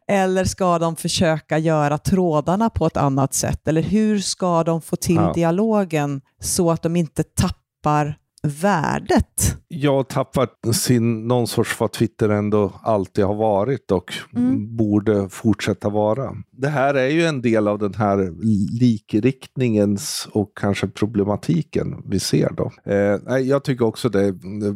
Eller 0.09 0.44
ska 0.44 0.79
de 0.79 0.96
försöka 0.96 1.59
göra 1.59 1.98
trådarna 1.98 2.70
på 2.70 2.87
ett 2.87 2.96
annat 2.96 3.35
sätt? 3.35 3.68
Eller 3.68 3.83
hur 3.83 4.18
ska 4.18 4.64
de 4.64 4.83
få 4.83 4.96
till 4.96 5.14
ja. 5.14 5.33
dialogen 5.33 6.20
så 6.40 6.70
att 6.70 6.83
de 6.83 6.96
inte 6.96 7.22
tappar 7.22 8.18
värdet? 8.42 9.57
Jag 9.68 10.09
tappat 10.09 10.53
sin, 10.72 11.29
någon 11.29 11.46
sorts 11.46 11.81
vad 11.81 11.92
Twitter 11.92 12.29
ändå 12.29 12.72
alltid 12.83 13.25
har 13.25 13.35
varit 13.35 13.90
och 13.90 14.14
mm. 14.37 14.77
borde 14.77 15.29
fortsätta 15.29 15.88
vara. 15.88 16.37
Det 16.51 16.68
här 16.68 16.94
är 16.94 17.09
ju 17.09 17.27
en 17.27 17.42
del 17.42 17.68
av 17.68 17.79
den 17.79 17.94
här 17.94 18.35
likriktningens 18.81 20.29
och 20.33 20.53
kanske 20.61 20.88
problematiken 20.88 22.03
vi 22.07 22.20
ser 22.20 22.51
då. 22.51 22.72
Eh, 22.92 23.38
jag 23.38 23.64
tycker 23.64 23.85
också 23.85 24.09
det. 24.09 24.35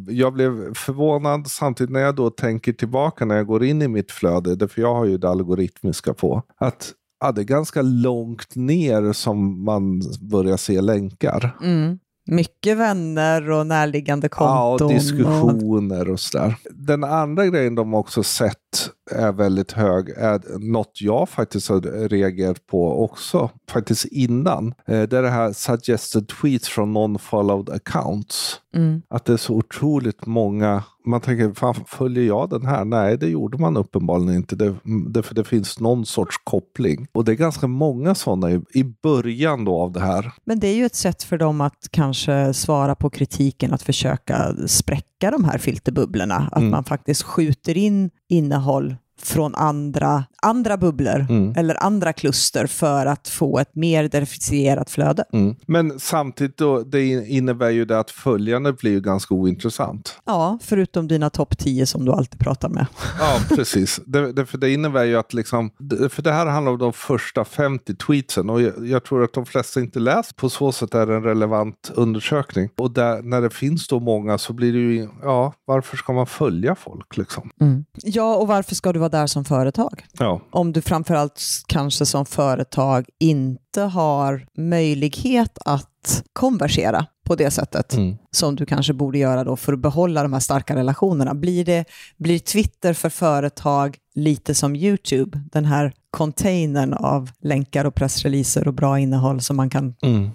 Jag 0.09 0.33
blev 0.33 0.75
förvånad 0.75 1.47
samtidigt 1.47 1.93
när 1.93 2.01
jag 2.01 2.15
då 2.15 2.31
tänker 2.31 2.73
tillbaka 2.73 3.25
när 3.25 3.37
jag 3.37 3.47
går 3.47 3.65
in 3.65 3.83
i 3.83 3.89
mitt 3.89 4.13
flöde, 4.13 4.69
för 4.69 4.81
jag 4.81 4.95
har 4.95 5.05
ju 5.05 5.19
det 5.19 5.29
algoritmiska 5.29 6.15
på, 6.15 6.43
att 6.59 6.93
ja, 7.21 7.33
det 7.33 7.41
är 7.41 7.45
ganska 7.45 7.83
långt 7.83 8.57
ner 8.57 9.13
som 9.13 9.65
man 9.65 10.03
börjar 10.21 10.57
se 10.57 10.81
länkar. 10.81 11.57
Mm. 11.63 11.99
Mycket 12.31 12.79
vänner 12.79 13.51
och 13.51 13.67
närliggande 13.67 14.29
konton. 14.29 14.57
Ja, 14.57 14.85
och 14.85 14.93
diskussioner 14.93 16.09
och, 16.09 16.13
och 16.13 16.21
sådär. 16.21 16.55
Den 16.71 17.05
andra 17.05 17.47
grejen 17.47 17.75
de 17.75 17.95
också 17.95 18.23
sett 18.23 18.70
är 19.11 19.33
väldigt 19.33 19.73
hög 19.73 20.09
är 20.09 20.59
något 20.59 21.01
jag 21.01 21.29
faktiskt 21.29 21.69
har 21.69 22.09
reagerat 22.09 22.67
på 22.67 23.05
också, 23.05 23.51
faktiskt 23.71 24.05
innan. 24.05 24.67
Eh, 24.87 25.03
det 25.03 25.19
är 25.19 25.23
det 25.23 25.31
här 25.31 25.53
suggested 25.53 26.29
tweets 26.29 26.69
från 26.69 26.97
non-followed 26.97 27.75
accounts. 27.75 28.61
Mm. 28.75 29.03
Att 29.11 29.25
det 29.25 29.33
är 29.33 29.37
så 29.37 29.55
otroligt 29.55 30.27
många 30.27 30.83
man 31.07 31.21
tänker, 31.21 31.55
fan, 31.55 31.75
följer 31.87 32.25
jag 32.25 32.51
den 32.51 32.67
här? 32.67 32.85
Nej, 32.85 33.19
det 33.19 33.29
gjorde 33.29 33.59
man 33.59 33.77
uppenbarligen 33.77 34.35
inte. 34.35 34.57
Det, 34.57 34.75
det, 35.11 35.23
för 35.23 35.35
det 35.35 35.45
finns 35.45 35.81
någon 35.81 36.07
sorts 36.07 36.37
koppling. 36.45 37.07
Och 37.13 37.25
det 37.25 37.33
är 37.33 37.37
ganska 37.37 37.67
många 37.67 38.15
sådana 38.15 38.51
i, 38.51 38.61
i 38.75 38.85
början 39.03 39.65
då 39.65 39.81
av 39.81 39.93
det 39.93 40.01
här. 40.01 40.33
Men 40.45 40.61
det 40.61 40.69
är 40.69 40.75
ju 40.75 40.85
ett 40.85 40.95
sätt 40.95 41.23
för 41.23 41.39
dem 41.39 41.61
att 41.61 41.89
kanske 41.91 42.55
svara 42.55 42.95
på 42.95 43.11
kritiken, 43.11 43.75
att 43.75 43.83
försöka 43.83 44.55
spräcka 44.67 45.31
de 45.31 45.45
här 45.45 45.59
filterbubblorna. 45.59 46.49
Att 46.53 46.59
mm. 46.59 46.71
man 46.71 46.85
faktiskt 46.85 47.23
skjuter 47.23 47.77
in 47.77 48.11
innehåll 48.31 48.97
från 49.23 49.55
andra 49.55 50.25
andra 50.43 50.77
bubblor 50.77 51.27
mm. 51.31 51.55
eller 51.57 51.83
andra 51.83 52.13
kluster 52.13 52.67
för 52.67 53.07
att 53.07 53.29
få 53.29 53.59
ett 53.59 53.75
mer 53.75 54.09
deficierat 54.09 54.91
flöde. 54.91 55.25
Mm. 55.33 55.57
Men 55.67 56.01
samtidigt 56.01 56.57
då, 56.57 56.83
det 56.83 57.05
innebär 57.29 57.71
ju 57.71 57.85
det 57.85 57.99
att 57.99 58.11
följande 58.11 58.73
blir 58.73 58.91
ju 58.91 59.01
ganska 59.01 59.35
ointressant. 59.35 60.19
Ja, 60.25 60.59
förutom 60.63 61.09
dina 61.09 61.31
topp 61.31 61.59
10 61.59 61.87
som 61.87 62.05
du 62.05 62.13
alltid 62.13 62.41
pratar 62.41 62.69
med. 62.69 62.87
Ja, 63.19 63.39
precis. 63.57 64.01
Det, 64.07 64.33
det, 64.33 64.47
för 64.47 64.59
det 64.59 64.71
innebär 64.71 65.05
ju 65.05 65.17
att 65.17 65.35
liksom, 65.35 65.71
för 66.11 66.23
det 66.23 66.33
här 66.33 66.47
handlar 66.47 66.73
om 66.73 66.79
de 66.79 66.93
första 66.93 67.45
50 67.45 67.95
tweetsen 67.95 68.51
och 68.51 68.63
jag, 68.63 68.87
jag 68.87 69.05
tror 69.05 69.25
att 69.25 69.33
de 69.33 69.47
flesta 69.47 69.81
inte 69.81 69.99
läst. 69.99 70.37
På 70.37 70.51
så 70.51 70.73
sätt 70.73 70.95
är 70.95 71.07
det 71.07 71.15
en 71.15 71.23
relevant 71.23 71.91
undersökning. 71.95 72.69
Och 72.77 72.91
där, 72.91 73.23
när 73.23 73.41
det 73.41 73.51
finns 73.51 73.89
då 73.89 74.01
många 74.01 74.39
så 74.39 74.53
blir 74.53 74.73
det 74.73 74.79
ju, 74.79 75.09
ja, 75.23 75.53
varför 75.65 75.97
ska 75.97 76.13
man 76.13 76.27
följa 76.27 76.75
folk 76.75 77.17
liksom? 77.17 77.51
Mm. 77.61 77.85
Ja, 77.95 78.37
och 78.37 78.49
varför 78.49 78.75
ska 78.75 78.93
du 78.93 78.99
vara 78.99 79.10
där 79.11 79.27
som 79.27 79.45
företag? 79.45 80.05
Ja. 80.19 80.41
Om 80.51 80.73
du 80.73 80.83
framförallt 80.83 81.43
kanske 81.67 82.07
som 82.07 82.27
företag 82.27 83.07
inte 83.19 83.81
har 83.81 84.47
möjlighet 84.57 85.59
att 85.65 86.23
konversera 86.33 87.07
på 87.31 87.37
det 87.37 87.51
sättet 87.51 87.93
mm. 87.93 88.17
som 88.31 88.57
du 88.57 88.67
kanske 88.67 88.93
borde 88.93 89.19
göra 89.19 89.45
då 89.45 89.57
för 89.57 89.73
att 89.73 89.79
behålla 89.79 90.23
de 90.23 90.33
här 90.33 90.41
starka 90.41 90.77
relationerna. 90.77 91.35
Blir, 91.35 91.65
det, 91.65 91.85
blir 92.17 92.39
Twitter 92.39 92.95
för 92.95 93.09
företag 93.09 93.97
lite 94.15 94.55
som 94.55 94.77
YouTube, 94.77 95.41
den 95.53 95.65
här 95.65 95.93
containern 96.11 96.93
av 96.93 97.31
länkar 97.41 97.85
och 97.85 97.95
pressreleaser 97.95 98.69
och 98.69 98.75
bra 98.75 98.99
innehåll 98.99 99.41
som 99.41 99.57
man 99.57 99.71
kan 99.71 99.95
mm. 100.03 100.31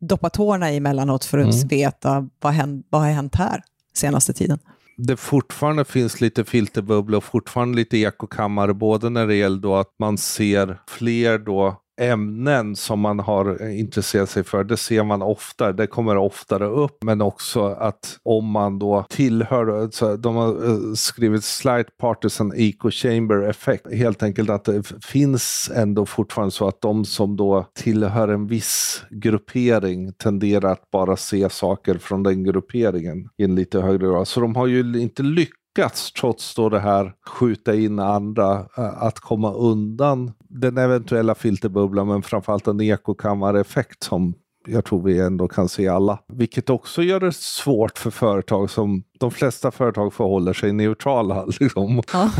doppa 0.00 0.30
tårna 0.30 0.72
i 0.72 0.76
emellanåt 0.76 1.24
för 1.24 1.38
att 1.38 1.54
mm. 1.54 1.68
veta 1.68 2.28
vad, 2.40 2.52
hänt, 2.52 2.86
vad 2.90 3.00
har 3.00 3.08
hänt 3.08 3.34
här 3.34 3.62
senaste 3.94 4.32
tiden? 4.32 4.58
Det 4.96 5.16
fortfarande 5.16 5.84
finns 5.84 6.20
lite 6.20 6.44
filterbubblor 6.44 7.16
och 7.16 7.24
fortfarande 7.24 7.76
lite 7.76 7.98
ekokammare, 7.98 8.74
både 8.74 9.10
när 9.10 9.26
det 9.26 9.34
gäller 9.34 9.58
då 9.58 9.74
att 9.76 9.94
man 9.98 10.18
ser 10.18 10.80
fler 10.88 11.38
då 11.38 11.80
ämnen 12.00 12.76
som 12.76 13.00
man 13.00 13.18
har 13.18 13.62
eh, 13.62 13.80
intresserat 13.80 14.30
sig 14.30 14.44
för. 14.44 14.64
Det 14.64 14.76
ser 14.76 15.04
man 15.04 15.22
oftare, 15.22 15.72
det 15.72 15.86
kommer 15.86 16.16
oftare 16.16 16.66
upp. 16.66 17.04
Men 17.04 17.20
också 17.20 17.64
att 17.64 18.18
om 18.22 18.50
man 18.50 18.78
då 18.78 19.06
tillhör, 19.08 19.88
så 19.92 20.16
de 20.16 20.36
har 20.36 20.48
eh, 20.48 20.94
skrivit 20.94 21.44
slight 21.44 21.96
partisan 21.96 22.52
Eco-Chamber 22.52 23.48
effect. 23.50 23.92
Helt 23.92 24.22
enkelt 24.22 24.50
att 24.50 24.64
det 24.64 24.92
finns 25.04 25.70
ändå 25.74 26.06
fortfarande 26.06 26.52
så 26.52 26.68
att 26.68 26.80
de 26.80 27.04
som 27.04 27.36
då 27.36 27.66
tillhör 27.74 28.28
en 28.28 28.46
viss 28.46 29.02
gruppering 29.10 30.12
tenderar 30.12 30.72
att 30.72 30.90
bara 30.90 31.16
se 31.16 31.50
saker 31.50 31.98
från 31.98 32.22
den 32.22 32.44
grupperingen 32.44 33.28
i 33.36 33.44
en 33.44 33.54
lite 33.54 33.80
högre 33.80 34.06
grad. 34.06 34.28
Så 34.28 34.40
de 34.40 34.56
har 34.56 34.66
ju 34.66 35.00
inte 35.00 35.22
lyckats 35.22 35.63
lyckats, 35.78 36.12
trots 36.12 36.54
då 36.54 36.68
det 36.68 36.80
här 36.80 37.12
skjuta 37.26 37.74
in 37.74 37.98
andra, 37.98 38.66
eh, 38.76 39.02
att 39.02 39.20
komma 39.20 39.52
undan 39.52 40.32
den 40.48 40.78
eventuella 40.78 41.34
filterbubblan, 41.34 42.08
men 42.08 42.22
framförallt 42.22 42.66
en 42.66 42.80
ekokammareffekt 42.80 44.02
som 44.02 44.34
jag 44.66 44.84
tror 44.84 45.02
vi 45.02 45.20
ändå 45.20 45.48
kan 45.48 45.68
se 45.68 45.88
alla. 45.88 46.18
Vilket 46.28 46.70
också 46.70 47.02
gör 47.02 47.20
det 47.20 47.32
svårt 47.32 47.98
för 47.98 48.10
företag 48.10 48.70
som 48.70 49.02
de 49.20 49.30
flesta 49.30 49.70
företag 49.70 50.14
förhåller 50.14 50.52
sig 50.52 50.72
neutrala. 50.72 51.46
Liksom. 51.60 52.02
Ja. 52.12 52.30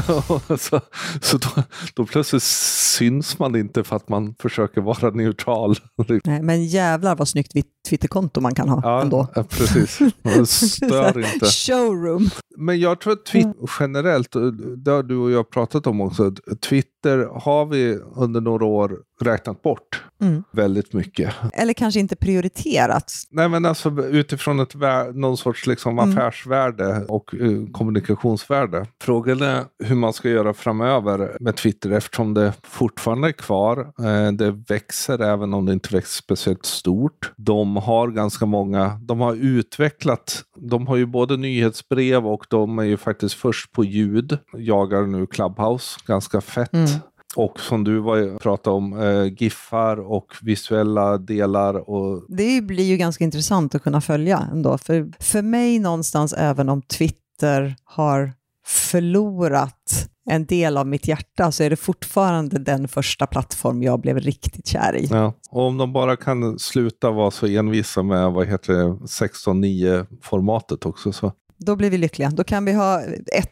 så 0.59 0.81
så 1.21 1.39
då, 1.39 1.63
då, 1.95 2.07
plötsligt 2.07 2.43
syns 2.43 3.39
man 3.39 3.57
inte 3.57 3.85
för 3.85 3.97
att 3.97 4.09
man 4.09 4.35
försöker 4.39 4.81
vara 4.81 5.11
neutral. 5.11 5.77
Nej, 6.25 6.43
men 6.43 6.65
jävlar 6.65 7.17
vad 7.17 7.29
snyggt 7.29 7.55
Twitterkonto 7.89 8.41
man 8.41 8.55
kan 8.55 8.69
ha 8.69 8.81
ja, 8.83 9.03
ändå. 9.03 9.27
Ja, 9.35 9.45
precis. 9.45 10.01
Man 10.23 10.47
stör 10.47 11.35
inte. 11.35 11.47
Showroom. 11.47 12.31
Men 12.57 12.81
jag 12.81 13.01
tror 13.01 13.13
att 13.13 13.25
Twitter 13.25 13.55
generellt, 13.81 14.33
det 14.77 14.91
har 14.91 15.03
du 15.03 15.17
och 15.17 15.31
jag 15.31 15.51
pratat 15.51 15.87
om 15.87 16.01
också, 16.01 16.33
Twitter 16.69 17.29
har 17.41 17.67
vi 17.67 17.99
under 18.17 18.41
några 18.41 18.65
år 18.65 18.99
räknat 19.21 19.63
bort 19.63 20.03
mm. 20.21 20.45
väldigt 20.53 20.93
mycket. 20.93 21.35
Eller 21.53 21.73
kanske 21.73 22.01
inte 22.01 22.17
prioriterat. 22.17 23.13
Nej 23.31 23.49
men 23.49 23.65
alltså 23.65 24.03
utifrån 24.03 24.61
ett 24.61 24.75
någon 25.15 25.37
sorts 25.37 25.67
liksom 25.67 25.99
mm 25.99 26.17
affärsvärde 26.65 27.05
och 27.09 27.35
eh, 27.35 27.73
kommunikationsvärde. 27.73 28.87
Frågan 29.03 29.43
är 29.43 29.65
hur 29.85 29.97
man 29.97 30.13
ska 30.13 30.29
göra 30.29 30.55
framöver 30.55 31.37
med 31.41 31.57
Twitter 31.57 31.91
eftersom 31.91 32.35
det 32.35 32.53
fortfarande 32.63 33.29
är 33.29 33.33
kvar. 33.33 33.93
Eh, 33.99 34.33
det 34.33 34.51
växer 34.51 35.23
även 35.23 35.55
om 35.55 35.67
det 35.67 35.73
inte 35.73 35.95
växer 35.95 36.23
speciellt 36.23 36.67
stort. 36.67 37.33
De 37.37 37.77
har 37.77 38.09
ganska 38.09 38.47
många, 38.47 38.99
de 39.03 39.21
har 39.21 39.35
utvecklat, 39.35 40.43
de 40.57 40.87
har 40.87 40.97
ju 40.97 41.07
både 41.07 41.37
nyhetsbrev 41.37 42.27
och 42.27 42.47
de 42.51 42.79
är 42.79 42.85
ju 42.85 42.97
faktiskt 42.97 43.35
först 43.35 43.73
på 43.73 43.85
ljud. 43.85 44.39
Jagar 44.57 45.07
nu 45.07 45.27
Clubhouse 45.27 46.01
ganska 46.07 46.41
fett. 46.41 46.73
Mm. 46.73 46.89
Och 47.37 47.61
som 47.61 47.85
du 47.85 47.99
var, 47.99 48.39
pratade 48.39 48.77
om, 48.77 49.03
eh, 49.03 49.43
giffar 49.43 49.97
och 49.97 50.27
visuella 50.43 51.19
delar. 51.19 51.91
Och... 51.91 52.25
Det 52.29 52.61
blir 52.61 52.85
ju 52.85 52.97
ganska 52.97 53.25
intressant 53.25 53.75
att 53.75 53.83
kunna 53.83 54.01
följa 54.01 54.49
ändå. 54.53 54.79
För, 54.79 55.13
för 55.19 55.43
mig 55.43 55.79
någonstans, 55.79 56.33
även 56.33 56.69
om 56.69 56.83
Twitter 56.83 57.77
har 57.85 58.33
förlorat 58.67 60.09
en 60.31 60.47
del 60.47 60.77
av 60.77 60.87
mitt 60.87 61.09
hjärta 61.09 61.53
så 61.53 61.63
är 61.63 61.71
det 61.71 61.77
fortfarande 61.77 62.59
den 62.59 62.89
första 62.89 63.27
plattform 63.27 63.83
jag 63.83 64.01
blev 64.01 64.19
riktigt 64.19 64.67
kär 64.67 64.97
i. 64.97 65.07
Ja. 65.11 65.35
Och 65.51 65.63
om 65.63 65.79
de 65.79 65.93
bara 65.93 66.17
kan 66.17 66.59
sluta 66.59 67.11
vara 67.11 67.31
så 67.31 67.47
envisa 67.47 68.03
med 68.03 68.33
vad 68.33 68.47
heter 68.47 68.75
16.9 68.75 70.07
formatet 70.23 70.87
också 70.87 71.13
så. 71.13 71.33
Då 71.59 71.77
blir 71.77 71.91
vi 71.91 71.99
lyckliga. 71.99 72.31
Då 72.31 72.45
kan 72.45 72.65
vi 72.65 72.73
ha 72.73 73.01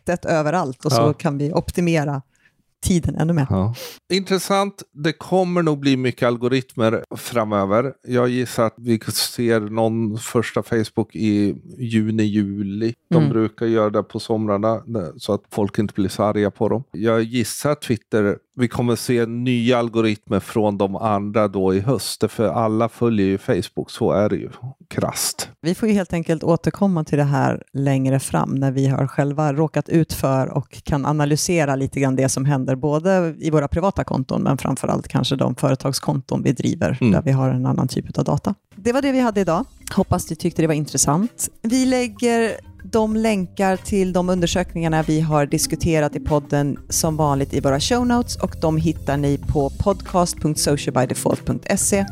1-1 0.06 0.26
överallt 0.26 0.84
och 0.84 0.92
så 0.92 1.14
kan 1.14 1.38
vi 1.38 1.52
optimera 1.52 2.22
tiden 2.82 3.16
ännu 3.16 3.32
mer. 3.32 3.46
Ja. 3.50 3.74
Intressant. 4.12 4.82
Det 4.92 5.12
kommer 5.12 5.62
nog 5.62 5.78
bli 5.78 5.96
mycket 5.96 6.26
algoritmer 6.26 7.04
framöver. 7.16 7.92
Jag 8.08 8.28
gissar 8.28 8.64
att 8.64 8.74
vi 8.76 9.00
ser 9.00 9.60
någon 9.60 10.18
första 10.18 10.62
Facebook 10.62 11.16
i 11.16 11.56
juni, 11.78 12.22
juli. 12.22 12.94
De 13.10 13.16
mm. 13.16 13.30
brukar 13.30 13.66
göra 13.66 13.90
det 13.90 14.02
på 14.02 14.20
somrarna 14.20 14.82
så 15.16 15.32
att 15.32 15.42
folk 15.52 15.78
inte 15.78 15.94
blir 15.94 16.08
så 16.08 16.22
arga 16.22 16.50
på 16.50 16.68
dem. 16.68 16.84
Jag 16.90 17.22
gissar 17.22 17.70
att 17.70 17.82
Twitter 17.82 18.38
vi 18.54 18.68
kommer 18.68 18.96
se 18.96 19.26
nya 19.26 19.78
algoritmer 19.78 20.40
från 20.40 20.78
de 20.78 20.96
andra 20.96 21.48
då 21.48 21.74
i 21.74 21.80
höst. 21.80 22.24
För 22.28 22.48
alla 22.48 22.88
följer 22.88 23.26
ju 23.26 23.38
Facebook, 23.38 23.90
så 23.90 24.12
är 24.12 24.28
det 24.28 24.36
ju 24.36 24.50
krast. 24.88 25.48
Vi 25.60 25.74
får 25.74 25.88
ju 25.88 25.94
helt 25.94 26.12
enkelt 26.12 26.42
återkomma 26.42 27.04
till 27.04 27.18
det 27.18 27.24
här 27.24 27.62
längre 27.72 28.20
fram 28.20 28.54
när 28.54 28.70
vi 28.70 28.86
har 28.86 29.06
själva 29.06 29.52
råkat 29.52 29.88
ut 29.88 30.12
för 30.12 30.46
och 30.46 30.82
kan 30.82 31.06
analysera 31.06 31.76
lite 31.76 32.00
grann 32.00 32.16
det 32.16 32.28
som 32.28 32.44
händer 32.44 32.76
både 32.76 33.34
i 33.38 33.50
våra 33.50 33.68
privata 33.68 34.04
konton 34.04 34.42
men 34.42 34.58
framförallt 34.58 35.08
kanske 35.08 35.36
de 35.36 35.54
företagskonton 35.54 36.42
vi 36.42 36.52
driver 36.52 36.98
mm. 37.00 37.12
där 37.12 37.22
vi 37.22 37.30
har 37.30 37.48
en 37.48 37.66
annan 37.66 37.88
typ 37.88 38.18
av 38.18 38.24
data. 38.24 38.54
Det 38.76 38.92
var 38.92 39.02
det 39.02 39.12
vi 39.12 39.20
hade 39.20 39.40
idag. 39.40 39.64
Hoppas 39.94 40.26
du 40.26 40.34
tyckte 40.34 40.62
det 40.62 40.66
var 40.66 40.74
intressant. 40.74 41.48
Vi 41.62 41.86
lägger 41.86 42.56
de 42.82 43.16
länkar 43.16 43.76
till 43.76 44.12
de 44.12 44.28
undersökningarna 44.28 45.02
vi 45.02 45.20
har 45.20 45.46
diskuterat 45.46 46.16
i 46.16 46.20
podden 46.20 46.78
som 46.88 47.16
vanligt 47.16 47.54
i 47.54 47.60
våra 47.60 47.80
show 47.80 48.06
notes 48.06 48.36
och 48.36 48.56
de 48.60 48.76
hittar 48.76 49.16
ni 49.16 49.38
på 49.38 49.70
podcast.socialbydefault.se. 49.70 52.06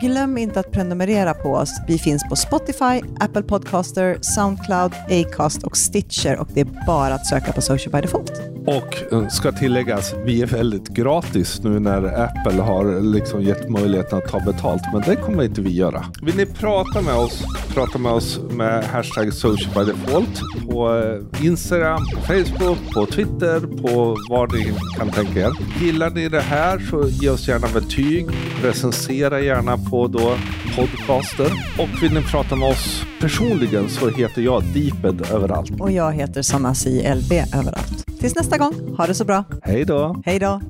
Glöm 0.00 0.38
inte 0.38 0.60
att 0.60 0.72
prenumerera 0.72 1.34
på 1.34 1.52
oss. 1.52 1.80
Vi 1.88 1.98
finns 1.98 2.28
på 2.28 2.36
Spotify, 2.36 3.00
Apple 3.20 3.42
Podcaster, 3.42 4.18
Soundcloud, 4.20 4.92
Acast 5.10 5.62
och 5.62 5.76
Stitcher 5.76 6.36
och 6.36 6.48
det 6.54 6.60
är 6.60 6.86
bara 6.86 7.14
att 7.14 7.26
söka 7.26 7.52
på 7.52 7.60
Social 7.60 7.92
by 7.92 8.00
Default. 8.00 8.59
Och 8.70 9.12
eh, 9.12 9.28
ska 9.28 9.52
tilläggas, 9.52 10.14
vi 10.24 10.42
är 10.42 10.46
väldigt 10.46 10.88
gratis 10.88 11.60
nu 11.62 11.78
när 11.78 12.22
Apple 12.22 12.62
har 12.62 13.00
liksom 13.00 13.42
gett 13.42 13.68
möjligheten 13.68 14.18
att 14.18 14.28
ta 14.28 14.40
betalt. 14.40 14.82
Men 14.92 15.02
det 15.02 15.16
kommer 15.16 15.44
inte 15.44 15.60
vi 15.60 15.70
göra. 15.70 16.04
Vill 16.22 16.36
ni 16.36 16.46
prata 16.46 17.02
med 17.02 17.14
oss, 17.14 17.42
prata 17.74 17.98
med 17.98 18.12
oss 18.12 18.40
med 18.50 18.84
hashtag 18.84 19.32
SocialByDefault 19.32 20.40
på 20.68 20.98
eh, 20.98 21.46
Instagram, 21.46 22.00
på 22.14 22.20
Facebook, 22.20 22.78
på 22.94 23.06
Twitter, 23.06 23.60
på 23.60 24.16
vad 24.30 24.52
ni 24.52 24.72
kan 24.98 25.10
tänka 25.10 25.40
er. 25.40 25.52
Gillar 25.80 26.10
ni 26.10 26.28
det 26.28 26.40
här 26.40 26.78
så 26.78 27.08
ge 27.08 27.30
oss 27.30 27.48
gärna 27.48 27.68
betyg. 27.74 28.26
Recensera 28.62 29.40
gärna 29.40 29.78
på 29.78 30.06
då 30.06 30.36
podcaster. 30.76 31.52
Och 31.78 32.02
vill 32.02 32.12
ni 32.12 32.22
prata 32.22 32.56
med 32.56 32.68
oss 32.68 33.04
personligen 33.20 33.88
så 33.88 34.08
heter 34.08 34.42
jag 34.42 34.62
Deeped 34.62 35.30
överallt. 35.32 35.80
Och 35.80 35.90
jag 35.90 36.12
heter 36.12 36.42
Sanasi 36.42 37.14
LB 37.14 37.32
överallt. 37.54 38.04
Tills 38.20 38.34
nästa 38.60 38.80
gång, 38.86 38.96
ha 38.96 39.06
det 39.06 39.14
så 39.14 39.24
bra. 39.24 39.44
Hej 39.62 39.84
då. 39.84 40.22
Hej 40.24 40.38
då. 40.38 40.60